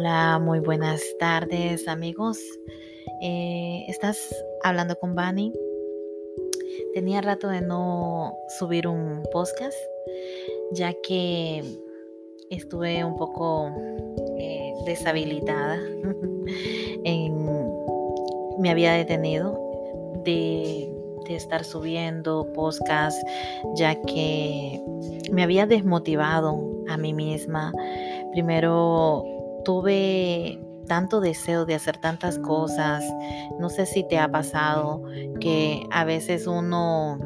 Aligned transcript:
Hola, 0.00 0.38
muy 0.38 0.60
buenas 0.60 1.02
tardes 1.18 1.86
amigos. 1.86 2.38
Eh, 3.20 3.84
¿Estás 3.86 4.34
hablando 4.62 4.96
con 4.96 5.14
Bani? 5.14 5.52
Tenía 6.94 7.20
rato 7.20 7.48
de 7.48 7.60
no 7.60 8.34
subir 8.58 8.88
un 8.88 9.22
podcast, 9.30 9.76
ya 10.72 10.94
que 11.02 11.62
estuve 12.48 13.04
un 13.04 13.14
poco 13.18 13.70
eh, 14.38 14.72
deshabilitada. 14.86 15.76
me 18.58 18.70
había 18.70 18.94
detenido 18.94 19.60
de, 20.24 20.90
de 21.28 21.36
estar 21.36 21.62
subiendo 21.62 22.50
podcast, 22.54 23.22
ya 23.76 24.00
que 24.00 24.82
me 25.30 25.42
había 25.42 25.66
desmotivado 25.66 26.58
a 26.88 26.96
mí 26.96 27.12
misma. 27.12 27.70
Primero 28.32 29.39
tuve 29.64 30.60
tanto 30.86 31.20
deseo 31.20 31.66
de 31.66 31.74
hacer 31.74 31.98
tantas 31.98 32.38
cosas. 32.38 33.04
No 33.58 33.68
sé 33.68 33.86
si 33.86 34.06
te 34.06 34.18
ha 34.18 34.30
pasado 34.30 35.02
que 35.40 35.84
a 35.90 36.04
veces 36.04 36.46
uno 36.46 37.18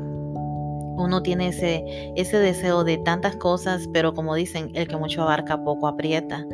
uno 0.96 1.22
tiene 1.22 1.48
ese, 1.48 1.84
ese 2.16 2.38
deseo 2.38 2.84
de 2.84 2.98
tantas 2.98 3.36
cosas, 3.36 3.88
pero 3.92 4.14
como 4.14 4.34
dicen, 4.34 4.70
el 4.74 4.88
que 4.88 4.96
mucho 4.96 5.22
abarca 5.22 5.62
poco 5.62 5.88
aprieta. 5.88 6.46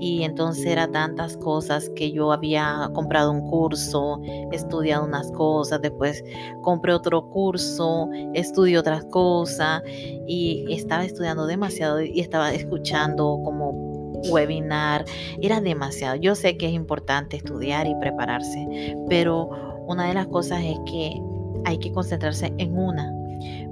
Y 0.00 0.22
entonces 0.22 0.64
era 0.66 0.88
tantas 0.88 1.36
cosas 1.36 1.90
que 1.96 2.12
yo 2.12 2.32
había 2.32 2.88
comprado 2.92 3.32
un 3.32 3.48
curso, 3.48 4.20
estudiado 4.52 5.04
unas 5.04 5.30
cosas, 5.32 5.80
después 5.80 6.22
compré 6.62 6.92
otro 6.92 7.28
curso, 7.30 8.08
estudié 8.34 8.78
otras 8.78 9.04
cosas 9.06 9.82
y 10.26 10.66
estaba 10.70 11.04
estudiando 11.04 11.46
demasiado 11.46 12.00
y 12.00 12.20
estaba 12.20 12.52
escuchando 12.52 13.40
como 13.44 13.87
webinar, 14.30 15.04
era 15.40 15.60
demasiado. 15.60 16.16
Yo 16.16 16.34
sé 16.34 16.56
que 16.56 16.66
es 16.66 16.72
importante 16.72 17.36
estudiar 17.36 17.86
y 17.86 17.94
prepararse, 17.96 18.96
pero 19.08 19.50
una 19.86 20.08
de 20.08 20.14
las 20.14 20.26
cosas 20.26 20.62
es 20.62 20.78
que 20.90 21.20
hay 21.64 21.78
que 21.78 21.92
concentrarse 21.92 22.52
en 22.58 22.78
una, 22.78 23.12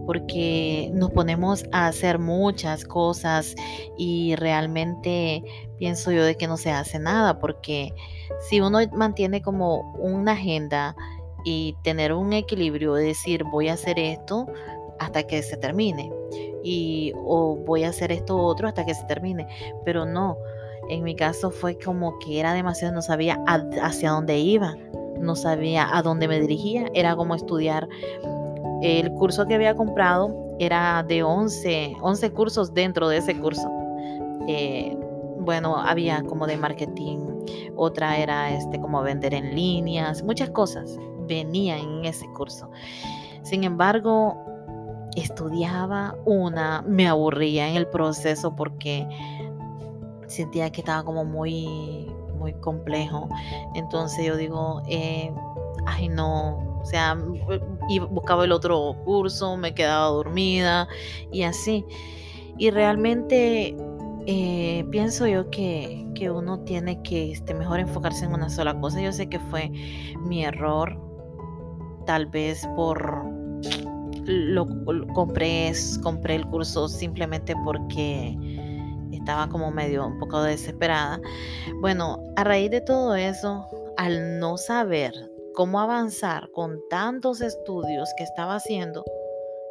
porque 0.07 0.91
nos 0.95 1.11
ponemos 1.11 1.65
a 1.73 1.89
hacer 1.89 2.19
muchas 2.19 2.85
cosas 2.85 3.55
y 3.99 4.35
realmente 4.37 5.43
pienso 5.79 6.13
yo 6.13 6.25
de 6.25 6.37
que 6.37 6.47
no 6.47 6.57
se 6.57 6.71
hace 6.71 6.99
nada, 6.99 7.39
porque 7.39 7.93
si 8.49 8.61
uno 8.61 8.79
mantiene 8.95 9.43
como 9.43 9.93
una 9.95 10.33
agenda 10.33 10.97
y 11.45 11.77
tener 11.83 12.13
un 12.13 12.33
equilibrio, 12.33 12.95
de 12.95 13.07
decir 13.07 13.45
voy 13.45 13.69
a 13.69 13.75
hacer 13.75 13.99
esto 13.99 14.47
hasta 14.99 15.23
que 15.25 15.43
se 15.43 15.57
termine 15.57 16.11
y 16.67 17.13
o 17.25 17.55
voy 17.55 17.85
a 17.85 17.91
hacer 17.91 18.11
esto 18.11 18.37
otro 18.37 18.67
hasta 18.67 18.85
que 18.85 18.93
se 18.93 19.05
termine, 19.05 19.47
pero 19.85 20.05
no, 20.05 20.37
en 20.89 21.05
mi 21.05 21.15
caso 21.15 21.53
fue 21.53 21.79
como 21.79 22.19
que 22.19 22.41
era 22.41 22.53
demasiado, 22.55 22.93
no 22.93 23.03
sabía 23.03 23.39
hacia 23.47 24.11
dónde 24.11 24.39
iba, 24.39 24.75
no 25.21 25.37
sabía 25.37 25.97
a 25.97 26.03
dónde 26.03 26.27
me 26.27 26.41
dirigía, 26.41 26.89
era 26.93 27.15
como 27.15 27.37
estudiar. 27.37 27.89
El 28.83 29.13
curso 29.13 29.47
que 29.47 29.55
había 29.55 29.77
comprado 29.77 30.35
era 30.59 31.05
de 31.05 31.23
11, 31.23 31.97
11 32.01 32.31
cursos 32.33 32.75
dentro 32.75 33.09
de 33.09 33.19
ese 33.19 33.39
curso. 33.39 33.71
Eh, 34.49 34.97
bueno, 35.39 35.77
había 35.77 36.23
como 36.23 36.49
de 36.49 36.57
marketing, 36.57 37.19
otra 37.77 38.19
era 38.19 38.51
este 38.51 38.81
como 38.81 39.03
vender 39.03 39.35
en 39.35 39.55
líneas, 39.55 40.25
muchas 40.25 40.51
cosas 40.51 40.99
venían 41.29 41.79
en 41.79 42.05
ese 42.07 42.27
curso. 42.33 42.69
Sin 43.43 43.63
embargo, 43.63 44.37
estudiaba 45.17 46.15
una, 46.25 46.83
me 46.83 47.09
aburría 47.09 47.69
en 47.69 47.77
el 47.77 47.87
proceso 47.89 48.55
porque 48.55 49.07
sentía 50.27 50.71
que 50.71 50.83
estaba 50.83 51.03
como 51.05 51.25
muy, 51.25 52.11
muy 52.39 52.53
complejo. 52.55 53.29
Entonces 53.75 54.25
yo 54.25 54.37
digo, 54.37 54.83
eh, 54.89 55.33
ay 55.87 56.09
no, 56.09 56.59
o 56.81 56.85
sea, 56.85 57.17
y 57.89 57.99
buscaba 57.99 58.45
el 58.45 58.53
otro 58.53 58.97
curso, 59.05 59.57
me 59.57 59.75
quedaba 59.75 60.07
dormida 60.07 60.89
y 61.33 61.43
así. 61.43 61.85
Y 62.59 62.71
realmente 62.71 63.77
eh, 64.27 64.85
pienso 64.91 65.27
yo 65.27 65.51
que, 65.51 66.07
que, 66.15 66.31
uno 66.31 66.61
tiene 66.61 67.03
que 67.03 67.33
este, 67.33 67.55
mejor 67.55 67.81
enfocarse 67.81 68.25
en 68.25 68.33
una 68.33 68.49
sola 68.49 68.79
cosa. 68.81 69.01
Yo 69.01 69.13
sé 69.13 69.29
que 69.29 69.39
fue 69.39 69.71
mi 70.21 70.45
error, 70.45 70.99
tal 72.07 72.27
vez 72.27 72.67
por 72.77 73.46
lo, 74.27 74.67
compré, 75.15 75.73
compré 76.03 76.37
el 76.37 76.47
curso 76.47 76.89
simplemente 76.89 77.55
porque 77.65 78.37
estaba 79.13 79.49
como 79.49 79.71
medio 79.71 80.07
un 80.07 80.19
poco 80.19 80.43
desesperada. 80.43 81.21
Bueno, 81.81 82.23
a 82.37 82.45
raíz 82.45 82.71
de 82.71 82.81
todo 82.81 83.15
eso, 83.15 83.67
al 83.97 84.39
no 84.39 84.57
saber 84.57 85.13
cómo 85.55 85.81
avanzar 85.81 86.51
con 86.53 86.81
tantos 86.91 87.41
estudios 87.41 88.09
que 88.17 88.25
estaba 88.25 88.57
haciendo, 88.57 89.05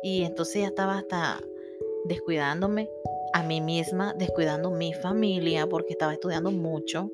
y 0.03 0.23
entonces 0.23 0.61
ya 0.61 0.67
estaba 0.67 0.99
hasta 0.99 1.39
descuidándome 2.05 2.89
a 3.33 3.43
mí 3.43 3.59
misma, 3.59 4.13
descuidando 4.13 4.72
mi 4.72 4.93
familia 4.93 5.67
porque 5.67 5.93
estaba 5.93 6.13
estudiando 6.13 6.51
mucho, 6.51 7.09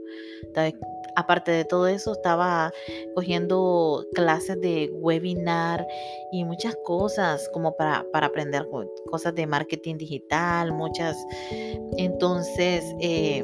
aparte 1.16 1.52
de 1.52 1.66
todo 1.66 1.88
eso, 1.88 2.14
estaba 2.14 2.72
cogiendo 3.16 4.06
clases 4.14 4.60
de 4.62 4.90
webinar 4.94 5.86
y 6.32 6.44
muchas 6.44 6.76
cosas 6.84 7.50
como 7.54 7.76
para, 7.76 8.06
aprender 8.14 8.68
cosas 9.10 9.36
de 9.36 9.48
marketing 9.48 9.98
digital, 9.98 10.74
muchas. 10.74 11.18
Entonces, 11.98 12.84
eh, 13.00 13.44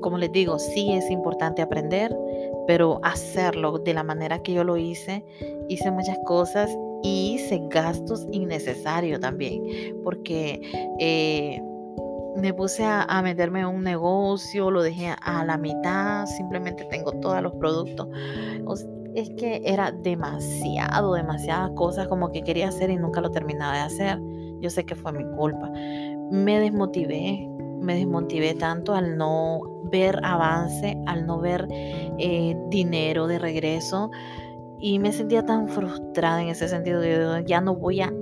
como 0.00 0.18
les 0.18 0.32
digo, 0.32 0.58
sí 0.58 0.92
es 0.92 1.10
importante 1.10 1.62
aprender, 1.62 2.16
pero 2.66 3.00
hacerlo 3.02 3.78
de 3.78 3.94
la 3.94 4.02
manera 4.02 4.42
que 4.42 4.52
yo 4.52 4.64
lo 4.64 4.76
hice, 4.76 5.24
hice 5.68 5.90
muchas 5.90 6.18
cosas 6.24 6.70
y 7.02 7.34
hice 7.34 7.60
gastos 7.70 8.26
innecesarios 8.32 9.20
también, 9.20 9.62
porque... 10.02 10.60
Eh, 10.98 11.60
me 12.36 12.52
puse 12.52 12.84
a, 12.84 13.22
meterme 13.22 13.60
en 13.60 13.66
un 13.66 13.82
negocio, 13.82 14.70
lo 14.70 14.82
dejé 14.82 15.14
a 15.22 15.44
la 15.44 15.56
mitad, 15.56 16.26
simplemente 16.26 16.84
tengo 16.84 17.12
todos 17.12 17.42
los 17.42 17.52
productos. 17.54 18.08
es 19.14 19.30
que 19.30 19.62
era 19.64 19.90
demasiado, 19.90 21.14
demasiadas 21.14 21.70
cosas 21.74 22.08
como 22.08 22.30
que 22.30 22.42
quería 22.42 22.68
hacer 22.68 22.90
y 22.90 22.96
nunca 22.96 23.20
lo 23.20 23.30
terminaba 23.30 23.74
de 23.74 23.80
hacer. 23.80 24.20
Yo 24.60 24.70
sé 24.70 24.84
que 24.84 24.94
fue 24.94 25.12
mi 25.12 25.24
culpa. 25.36 25.70
Me 26.30 26.60
desmotivé, 26.60 27.48
me 27.80 27.96
desmotivé 27.96 28.54
tanto 28.54 28.94
al 28.94 29.16
no 29.16 29.60
ver 29.90 30.18
avance, 30.22 30.98
al 31.06 31.26
no 31.26 31.40
ver 31.40 31.66
eh, 32.18 32.56
dinero 32.68 33.26
de 33.26 33.38
regreso 33.38 34.10
y 34.78 34.98
me 34.98 35.12
sentía 35.12 35.44
tan 35.44 35.68
frustrada 35.68 36.42
en 36.42 36.48
ese 36.48 36.68
sentido. 36.68 37.00
De, 37.00 37.44
ya 37.46 37.60
no 37.60 37.74
voy 37.74 38.00
a, 38.00 38.12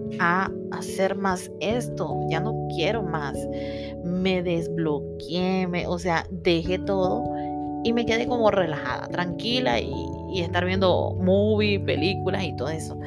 hacer 0.71 1.17
más 1.17 1.51
esto, 1.61 2.21
ya 2.29 2.41
no 2.41 2.69
quiero 2.75 3.03
más. 3.03 3.37
Me 4.05 4.43
desbloqueé, 4.43 5.87
o 5.87 5.99
sea, 5.99 6.27
dejé 6.31 6.79
todo 6.79 7.25
y 7.83 7.93
me 7.93 8.07
quedé 8.07 8.27
como 8.27 8.51
relajada, 8.51 9.09
tranquila 9.09 9.79
y, 9.81 10.41
estar 10.41 10.65
viendo 10.65 11.17
movies, 11.21 11.81
películas 11.81 12.43
y 12.43 12.57
todo 12.57 12.69
eso. 12.69 12.99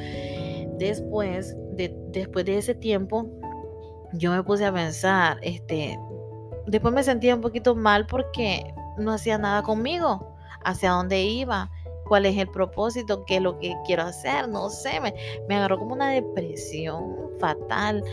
Después 0.78 1.58
de, 1.74 1.94
después 2.12 2.46
de 2.46 2.58
ese 2.58 2.74
tiempo, 2.74 3.29
yo 4.14 4.31
me 4.31 4.44
puse 4.44 4.66
a 4.66 4.74
pensar, 4.74 5.38
este, 5.41 6.00
después 6.68 6.94
me 6.94 7.03
sentía 7.03 7.35
un 7.35 7.41
poquito 7.41 7.75
mal 7.75 8.08
porque 8.08 8.74
no 8.97 9.12
hacía 9.12 9.38
nada 9.38 9.62
conmigo, 9.64 10.38
hacia 10.64 10.91
dónde 10.91 11.24
iba 11.24 11.69
cuál 12.07 12.25
es 12.25 12.38
el 12.38 12.47
propósito, 12.47 13.23
qué 13.25 13.38
es 13.38 13.41
lo 13.41 13.57
que 13.59 13.75
quiero 13.85 14.03
hacer, 14.03 14.47
no 14.50 14.69
sé, 14.69 15.00
me, 15.00 15.13
me 15.47 15.56
agarró 15.56 15.78
como 15.78 15.94
una 15.94 16.09
depresión 16.09 17.31
fatal, 17.40 18.03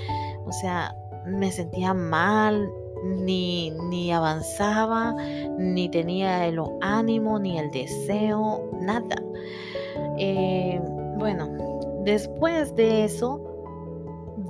o 0.44 0.52
sea, 0.52 0.94
me 1.26 1.50
sentía 1.50 1.94
mal, 1.94 2.70
ni, 3.04 3.70
ni 3.90 4.12
avanzaba, 4.12 5.14
ni 5.58 5.88
tenía 5.88 6.46
el 6.46 6.60
ánimo, 6.80 7.38
ni 7.38 7.58
el 7.58 7.70
deseo, 7.70 8.70
nada. 8.80 9.16
Eh, 10.18 10.80
bueno, 11.18 11.48
después 12.04 12.74
de 12.76 13.04
eso, 13.04 13.40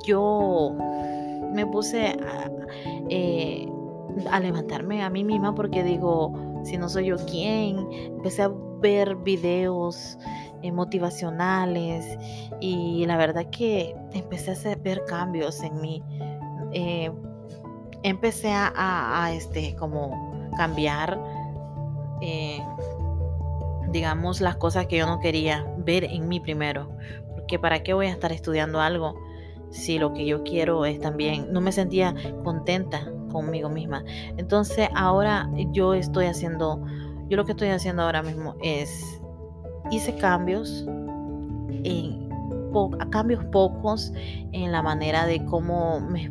yo 0.07 0.75
me 1.53 1.67
puse 1.67 2.07
a, 2.07 2.51
eh, 3.09 3.69
a 4.31 4.41
levantarme 4.41 5.03
a 5.03 5.11
mí 5.11 5.25
misma 5.25 5.55
porque 5.55 5.83
digo, 5.83 6.33
si 6.63 6.77
no 6.79 6.89
soy 6.89 7.07
yo 7.07 7.17
quién, 7.27 7.87
empecé 7.93 8.43
a 8.43 8.53
ver 8.81 9.17
videos 9.17 10.19
eh, 10.62 10.73
motivacionales 10.73 12.19
y 12.61 13.05
la 13.06 13.17
verdad 13.17 13.47
que 13.50 13.94
empecé 14.12 14.53
a 14.71 14.76
ver 14.76 15.05
cambios 15.06 15.62
en 15.62 15.81
mí. 15.81 16.03
Eh, 16.73 17.11
empecé 18.03 18.50
a, 18.53 19.31
este, 19.32 19.75
como 19.76 20.50
cambiar, 20.56 21.19
eh, 22.21 22.61
digamos, 23.91 24.41
las 24.41 24.56
cosas 24.56 24.87
que 24.87 24.99
yo 24.99 25.06
no 25.06 25.20
quería 25.20 25.67
ver 25.79 26.05
en 26.05 26.29
mí 26.29 26.41
primero. 26.41 26.91
Porque 27.35 27.59
para 27.59 27.82
qué 27.82 27.94
voy 27.94 28.06
a 28.06 28.11
estar 28.11 28.32
estudiando 28.32 28.81
algo 28.81 29.15
si 29.75 29.99
lo 29.99 30.15
que 30.15 30.25
yo 30.25 30.44
quiero 30.44 30.85
es 30.85 31.00
también, 31.00 31.53
no 31.53 31.61
me 31.61 31.73
sentía 31.73 32.15
contenta 32.44 33.11
conmigo 33.32 33.69
misma. 33.69 34.05
Entonces 34.37 34.88
ahora 34.94 35.50
yo 35.73 35.94
estoy 35.94 36.27
haciendo, 36.27 36.81
yo 37.29 37.37
lo 37.37 37.44
que 37.44 37.53
estoy 37.53 37.69
haciendo 37.69 38.03
ahora 38.03 38.23
mismo 38.23 38.56
es, 38.62 39.21
hice 39.91 40.15
cambios, 40.17 40.85
en, 41.69 42.29
cambios 43.11 43.44
pocos 43.47 44.12
en 44.53 44.73
la 44.73 44.82
manera 44.82 45.26
de 45.26 45.44
cómo 45.44 46.00
me, 46.00 46.31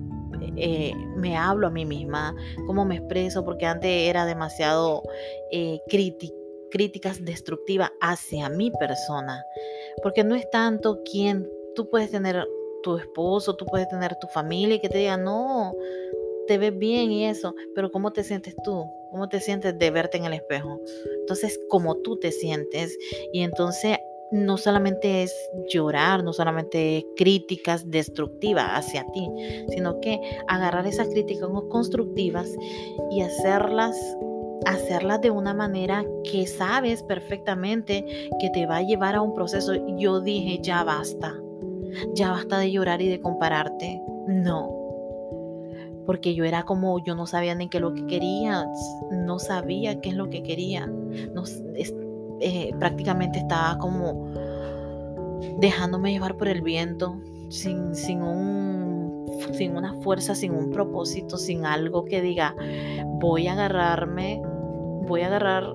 eh, 0.58 0.94
hablo 1.38 1.68
a 1.68 1.70
mí 1.70 1.86
misma, 1.86 2.36
cómo 2.68 2.86
me 2.86 2.98
expreso, 2.98 3.44
porque 3.46 3.66
antes 3.66 3.90
era 3.90 4.26
demasiado 4.26 5.04
eh, 5.52 5.80
críticas 6.70 7.24
destructivas 7.24 7.92
hacia 8.02 8.50
mi 8.50 8.72
persona, 8.72 9.44
porque 10.02 10.24
no 10.24 10.36
es 10.36 10.50
tanto 10.52 11.02
quien 11.10 11.50
tú 11.76 11.90
puedes 11.90 12.12
tener 12.12 12.46
tu 12.84 12.98
esposo, 12.98 13.56
tú 13.56 13.66
puedes 13.66 13.88
tener 13.88 14.16
tu 14.20 14.28
familia 14.28 14.76
y 14.76 14.80
que 14.80 14.90
te 14.90 14.98
diga, 15.00 15.18
no, 15.18 15.74
te 16.48 16.58
ves 16.58 16.78
bien 16.78 17.12
y 17.12 17.26
eso, 17.26 17.56
pero 17.74 17.92
¿cómo 17.92 18.12
te 18.12 18.24
sientes 18.24 18.56
tú? 18.64 18.86
¿Cómo 19.14 19.30
te 19.30 19.40
sientes 19.40 19.78
de 19.78 19.92
verte 19.92 20.18
en 20.18 20.26
el 20.26 20.34
espejo? 20.34 20.82
Entonces, 21.20 21.60
como 21.70 21.98
tú 21.98 22.18
te 22.18 22.32
sientes 22.32 22.98
y 23.32 23.44
entonces 23.44 24.00
no 24.32 24.58
solamente 24.58 25.22
es 25.22 25.32
llorar, 25.70 26.24
no 26.24 26.34
solamente 26.34 27.06
críticas 27.16 27.88
destructivas 27.92 28.66
hacia 28.72 29.06
ti, 29.14 29.30
sino 29.70 30.00
que 30.02 30.20
agarrar 30.48 30.88
esas 30.88 31.10
críticas 31.10 31.48
constructivas 31.70 32.50
y 33.12 33.22
hacerlas 33.22 33.96
hacerlas 34.66 35.22
de 35.22 35.30
una 35.30 35.54
manera 35.54 36.06
que 36.24 36.48
sabes 36.48 37.04
perfectamente 37.04 38.30
que 38.40 38.50
te 38.50 38.66
va 38.66 38.78
a 38.78 38.82
llevar 38.82 39.14
a 39.14 39.22
un 39.22 39.36
proceso. 39.36 39.74
Yo 39.98 40.22
dije, 40.22 40.60
ya 40.64 40.84
basta 40.84 41.38
ya 42.14 42.32
basta 42.32 42.60
de 42.60 42.72
llorar 42.72 43.02
y 43.02 43.10
de 43.10 43.20
compararte. 43.20 44.02
No. 44.28 44.73
Porque 46.06 46.36
yo 46.36 46.44
era 46.46 46.64
como, 46.64 47.04
yo 47.04 47.16
no 47.16 47.26
sabía 47.26 47.56
ni 47.56 47.70
qué 47.70 47.78
es 47.78 47.82
lo 47.82 47.94
que 47.94 48.06
quería, 48.06 48.66
no 49.12 49.40
sabía 49.40 50.02
qué 50.02 50.10
es 50.10 50.16
lo 50.16 50.30
que 50.30 50.44
quería. 50.44 50.92
Eh, 52.42 52.72
prácticamente 52.78 53.40
estaba 53.40 53.78
como 53.78 54.32
dejándome 55.60 56.12
llevar 56.12 56.36
por 56.36 56.48
el 56.48 56.62
viento, 56.62 57.18
sin, 57.50 57.96
sin, 57.96 58.22
un, 58.22 59.28
sin 59.54 59.78
una 59.78 59.94
fuerza, 60.02 60.36
sin 60.36 60.54
un 60.54 60.72
propósito, 60.72 61.38
sin 61.38 61.66
algo 61.66 62.06
que 62.06 62.22
diga, 62.22 62.56
voy 63.20 63.48
a 63.48 63.54
agarrarme, 63.54 64.42
voy 65.08 65.22
a 65.22 65.28
agarrar 65.28 65.74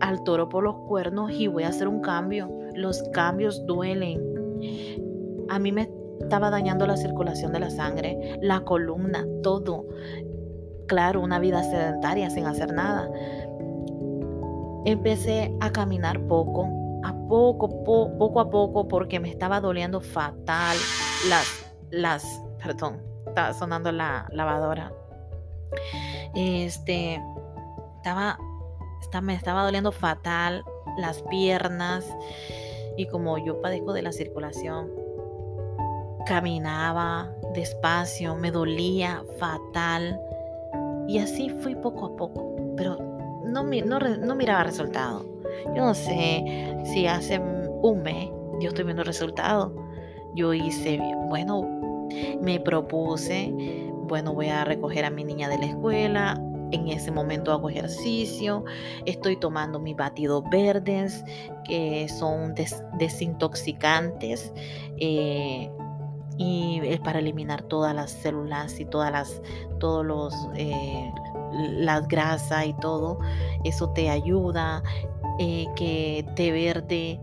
al 0.00 0.22
toro 0.24 0.48
por 0.48 0.64
los 0.64 0.76
cuernos 0.80 1.30
y 1.32 1.46
voy 1.46 1.62
a 1.62 1.68
hacer 1.68 1.88
un 1.88 2.00
cambio. 2.00 2.50
Los 2.74 3.02
cambios 3.12 3.64
duelen 3.66 4.30
a 5.50 5.58
mí 5.58 5.72
me 5.72 5.90
estaba 6.20 6.50
dañando 6.50 6.86
la 6.86 6.96
circulación 6.96 7.52
de 7.52 7.60
la 7.60 7.70
sangre, 7.70 8.38
la 8.40 8.60
columna, 8.60 9.26
todo. 9.42 9.86
Claro, 10.86 11.20
una 11.20 11.38
vida 11.38 11.62
sedentaria 11.62 12.30
sin 12.30 12.46
hacer 12.46 12.72
nada. 12.72 13.10
Empecé 14.84 15.54
a 15.60 15.70
caminar 15.70 16.20
poco, 16.26 16.68
a 17.04 17.14
poco, 17.28 17.84
poco 17.84 18.40
a 18.40 18.50
poco, 18.50 18.88
porque 18.88 19.20
me 19.20 19.30
estaba 19.30 19.60
doliendo 19.60 20.00
fatal 20.00 20.76
las, 21.28 21.72
las, 21.90 22.42
perdón, 22.62 23.02
estaba 23.26 23.52
sonando 23.52 23.92
la 23.92 24.28
lavadora. 24.32 24.92
Este, 26.34 27.20
estaba, 27.96 28.38
me 29.22 29.34
estaba 29.34 29.64
doliendo 29.64 29.92
fatal 29.92 30.64
las 30.98 31.22
piernas 31.22 32.04
y 32.96 33.06
como 33.06 33.38
yo 33.38 33.60
padezco 33.60 33.92
de 33.92 34.02
la 34.02 34.12
circulación, 34.12 34.90
caminaba 36.26 37.32
despacio, 37.54 38.34
me 38.36 38.50
dolía 38.50 39.22
fatal. 39.38 40.20
Y 41.08 41.18
así 41.18 41.50
fui 41.60 41.74
poco 41.74 42.06
a 42.06 42.16
poco, 42.16 42.54
pero 42.76 42.96
no, 43.44 43.64
no, 43.64 44.34
miraba 44.34 44.64
resultado. 44.64 45.24
Yo 45.74 45.84
no 45.84 45.94
sé 45.94 46.44
si 46.84 47.06
hace 47.06 47.40
un 47.40 48.02
mes 48.02 48.28
yo 48.60 48.68
estoy 48.68 48.84
viendo 48.84 49.02
resultado. 49.02 49.74
Yo 50.34 50.54
hice, 50.54 51.00
bueno, 51.28 51.62
me 52.40 52.60
propuse, 52.60 53.52
bueno, 54.06 54.34
voy 54.34 54.48
a 54.48 54.64
recoger 54.64 55.04
a 55.04 55.10
mi 55.10 55.24
niña 55.24 55.48
de 55.48 55.58
la 55.58 55.66
escuela, 55.66 56.40
en 56.72 56.88
ese 56.88 57.10
momento 57.10 57.52
hago 57.52 57.68
ejercicio, 57.68 58.64
estoy 59.06 59.36
tomando 59.36 59.80
mis 59.80 59.96
batidos 59.96 60.44
verdes 60.50 61.24
que 61.64 62.08
son 62.08 62.54
desintoxicantes. 62.54 64.52
Eh, 64.98 65.70
y 66.40 66.80
es 66.84 66.98
para 67.00 67.18
eliminar 67.18 67.60
todas 67.60 67.94
las 67.94 68.10
células 68.10 68.80
y 68.80 68.86
todas 68.86 69.12
las 69.12 69.42
todos 69.78 70.06
los 70.06 70.34
eh, 70.54 71.12
las 71.52 72.08
grasas 72.08 72.64
y 72.64 72.72
todo. 72.72 73.18
Eso 73.62 73.90
te 73.90 74.08
ayuda 74.08 74.82
eh, 75.38 75.66
que 75.76 76.24
te 76.36 76.50
verde 76.50 77.20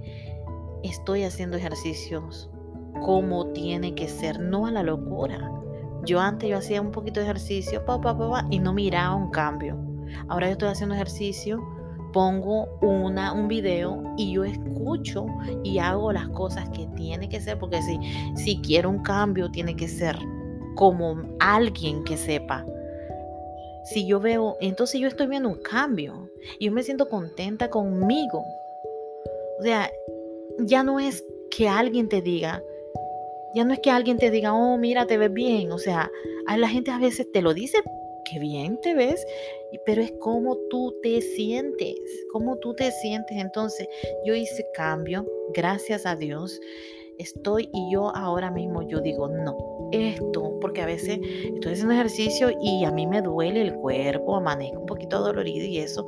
estoy 0.84 1.24
haciendo 1.24 1.58
ejercicios 1.58 2.52
como 3.02 3.48
tiene 3.54 3.96
que 3.96 4.08
ser 4.08 4.40
no 4.40 4.68
a 4.68 4.72
la 4.72 4.84
locura. 4.84 5.52
Yo 6.06 6.20
antes 6.20 6.48
yo 6.48 6.60
hacía 6.60 6.80
un 6.80 6.92
poquito 6.92 7.20
de 7.20 7.26
ejercicio 7.26 7.84
pa, 7.86 8.00
pa, 8.00 8.16
pa, 8.16 8.46
y 8.52 8.60
no 8.60 8.72
miraba 8.72 9.16
un 9.16 9.32
cambio. 9.32 9.80
Ahora 10.28 10.46
yo 10.46 10.52
estoy 10.52 10.70
haciendo 10.70 10.94
ejercicio 10.94 11.60
pongo 12.18 12.68
una, 12.82 13.32
un 13.32 13.48
video 13.48 14.16
y 14.18 14.34
yo 14.34 14.44
escucho 14.44 15.28
y 15.64 15.78
hago 15.78 16.12
las 16.12 16.28
cosas 16.30 16.68
que 16.70 16.88
tiene 16.96 17.30
que 17.30 17.40
ser, 17.40 17.60
porque 17.60 17.80
si, 17.84 18.00
si 18.36 18.60
quiero 18.60 18.90
un 18.90 19.04
cambio, 19.04 19.52
tiene 19.52 19.76
que 19.76 19.88
ser 19.88 20.18
como 20.74 21.16
alguien 21.40 22.04
que 22.04 22.18
sepa. 22.18 22.66
Si 23.84 24.08
yo 24.08 24.20
veo, 24.20 24.58
entonces 24.62 25.00
yo 25.00 25.08
estoy 25.08 25.28
viendo 25.28 25.48
un 25.48 25.62
cambio 25.62 26.28
y 26.58 26.66
yo 26.66 26.72
me 26.72 26.82
siento 26.82 27.08
contenta 27.08 27.70
conmigo. 27.70 28.44
O 29.60 29.62
sea, 29.62 29.92
ya 30.58 30.82
no 30.82 31.00
es 31.00 31.24
que 31.56 31.70
alguien 31.70 32.10
te 32.10 32.24
diga, 32.24 32.64
ya 33.54 33.64
no 33.64 33.74
es 33.74 33.80
que 33.80 33.92
alguien 33.92 34.18
te 34.18 34.32
diga, 34.32 34.56
oh, 34.56 34.76
mira, 34.80 35.06
te 35.06 35.20
ves 35.20 35.32
bien. 35.32 35.72
O 35.72 35.78
sea, 35.78 36.10
la 36.58 36.68
gente 36.68 36.90
a 36.90 36.98
veces 36.98 37.32
te 37.32 37.44
lo 37.44 37.54
dice 37.54 37.78
qué 38.30 38.40
bien 38.40 38.80
te 38.82 38.94
ves, 38.94 39.26
pero 39.86 40.02
es 40.02 40.12
como 40.20 40.58
tú 40.70 40.94
te 41.02 41.22
sientes, 41.22 41.96
cómo 42.32 42.58
tú 42.58 42.74
te 42.74 42.92
sientes. 42.92 43.38
Entonces 43.38 43.88
yo 44.26 44.36
hice 44.36 44.66
cambio, 44.74 45.26
gracias 45.54 46.06
a 46.06 46.16
Dios. 46.16 46.60
Estoy 47.18 47.70
y 47.74 47.92
yo 47.92 48.16
ahora 48.16 48.52
mismo 48.52 48.88
yo 48.88 49.02
digo, 49.02 49.28
no, 49.28 49.90
esto, 49.92 50.58
porque 50.62 50.82
a 50.82 50.86
veces 50.86 51.20
estoy 51.56 51.74
haciendo 51.74 51.94
ejercicio 51.94 52.52
y 52.62 52.84
a 52.86 52.92
mí 52.92 53.08
me 53.08 53.24
duele 53.24 53.64
el 53.64 53.74
cuerpo, 53.74 54.36
amanezco 54.36 54.82
un 54.82 54.86
poquito 54.86 55.20
dolorido 55.20 55.66
y 55.66 55.80
eso, 55.80 56.06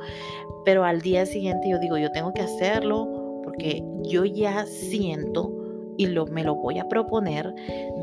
pero 0.65 0.83
al 0.83 1.01
día 1.01 1.25
siguiente 1.25 1.67
yo 1.69 1.79
digo, 1.79 1.97
yo 1.97 2.11
tengo 2.11 2.31
que 2.31 2.41
hacerlo 2.41 3.41
porque 3.43 3.83
yo 4.03 4.23
ya 4.23 4.67
siento 4.67 5.51
y 5.97 6.05
lo, 6.05 6.27
me 6.27 6.43
lo 6.43 6.53
voy 6.55 6.77
a 6.77 6.87
proponer 6.87 7.51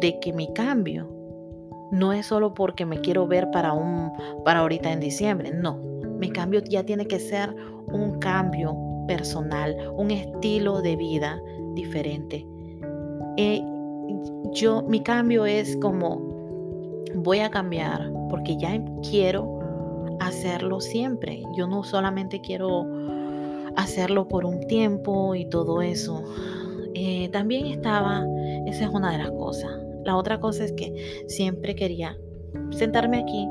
de 0.00 0.18
que 0.18 0.32
mi 0.32 0.52
cambio 0.52 1.15
no 1.90 2.12
es 2.12 2.26
solo 2.26 2.54
porque 2.54 2.86
me 2.86 3.00
quiero 3.00 3.26
ver 3.26 3.50
para 3.50 3.72
un 3.72 4.12
para 4.44 4.60
ahorita 4.60 4.92
en 4.92 5.00
diciembre, 5.00 5.52
no. 5.52 5.78
Mi 6.18 6.30
cambio 6.30 6.60
ya 6.60 6.82
tiene 6.84 7.06
que 7.06 7.18
ser 7.18 7.54
un 7.88 8.18
cambio 8.18 8.76
personal, 9.06 9.76
un 9.96 10.10
estilo 10.10 10.82
de 10.82 10.96
vida 10.96 11.40
diferente. 11.74 12.46
Eh, 13.36 13.62
yo 14.52 14.82
mi 14.82 15.00
cambio 15.00 15.46
es 15.46 15.76
como 15.76 16.20
voy 17.14 17.40
a 17.40 17.50
cambiar 17.50 18.10
porque 18.30 18.56
ya 18.56 18.82
quiero 19.08 19.60
hacerlo 20.20 20.80
siempre. 20.80 21.42
Yo 21.56 21.66
no 21.66 21.84
solamente 21.84 22.40
quiero 22.40 22.86
hacerlo 23.76 24.26
por 24.26 24.44
un 24.44 24.60
tiempo 24.66 25.34
y 25.34 25.48
todo 25.48 25.82
eso. 25.82 26.22
Eh, 26.94 27.28
también 27.28 27.66
estaba, 27.66 28.24
esa 28.66 28.84
es 28.84 28.90
una 28.90 29.12
de 29.12 29.18
las 29.18 29.30
cosas, 29.32 29.70
la 30.06 30.16
otra 30.16 30.40
cosa 30.40 30.64
es 30.64 30.72
que 30.72 31.24
siempre 31.26 31.74
quería 31.74 32.16
sentarme 32.70 33.18
aquí. 33.18 33.46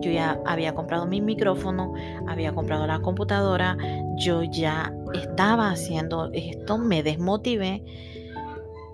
Yo 0.00 0.10
ya 0.10 0.40
había 0.44 0.74
comprado 0.74 1.06
mi 1.06 1.20
micrófono, 1.20 1.94
había 2.26 2.52
comprado 2.52 2.86
la 2.86 3.00
computadora, 3.00 3.78
yo 4.16 4.42
ya 4.42 4.92
estaba 5.14 5.70
haciendo 5.70 6.30
esto, 6.32 6.76
me 6.76 7.02
desmotivé. 7.04 7.84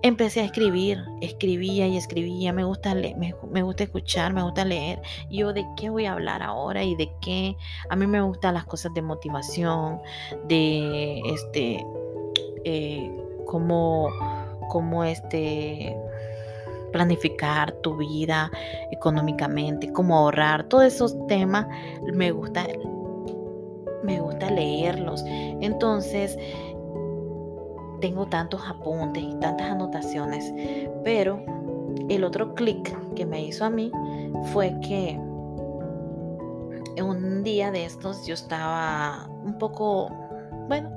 Empecé 0.02 0.42
a 0.42 0.44
escribir, 0.44 1.02
escribía 1.22 1.88
y 1.88 1.96
escribía, 1.96 2.52
me 2.52 2.62
gusta, 2.62 2.94
leer, 2.94 3.16
me, 3.16 3.62
gusta 3.62 3.84
escuchar, 3.84 4.32
me 4.32 4.42
gusta 4.42 4.64
leer. 4.64 5.00
Yo 5.30 5.52
de 5.52 5.66
qué 5.76 5.88
voy 5.88 6.04
a 6.04 6.12
hablar 6.12 6.42
ahora 6.42 6.84
y 6.84 6.94
de 6.94 7.10
qué. 7.20 7.56
A 7.88 7.96
mí 7.96 8.06
me 8.06 8.20
gustan 8.20 8.54
las 8.54 8.64
cosas 8.64 8.92
de 8.94 9.02
motivación, 9.02 10.00
de 10.46 11.20
este, 11.24 11.84
eh, 12.64 13.10
como 13.46 14.12
este, 15.04 15.96
planificar 16.92 17.72
tu 17.82 17.96
vida 17.96 18.50
económicamente, 18.90 19.92
cómo 19.92 20.16
ahorrar, 20.16 20.64
todos 20.64 20.84
esos 20.84 21.26
temas 21.26 21.66
me 22.12 22.30
gusta 22.30 22.66
me 24.02 24.20
gusta 24.20 24.50
leerlos. 24.50 25.22
Entonces, 25.26 26.38
tengo 28.00 28.26
tantos 28.26 28.60
apuntes 28.66 29.22
y 29.22 29.34
tantas 29.40 29.70
anotaciones, 29.70 30.52
pero 31.04 31.42
el 32.08 32.24
otro 32.24 32.54
clic 32.54 32.96
que 33.14 33.26
me 33.26 33.44
hizo 33.44 33.64
a 33.64 33.70
mí 33.70 33.90
fue 34.52 34.74
que 34.80 35.18
un 37.02 37.42
día 37.42 37.70
de 37.70 37.84
estos 37.84 38.26
yo 38.26 38.34
estaba 38.34 39.28
un 39.44 39.58
poco, 39.58 40.10
bueno, 40.68 40.90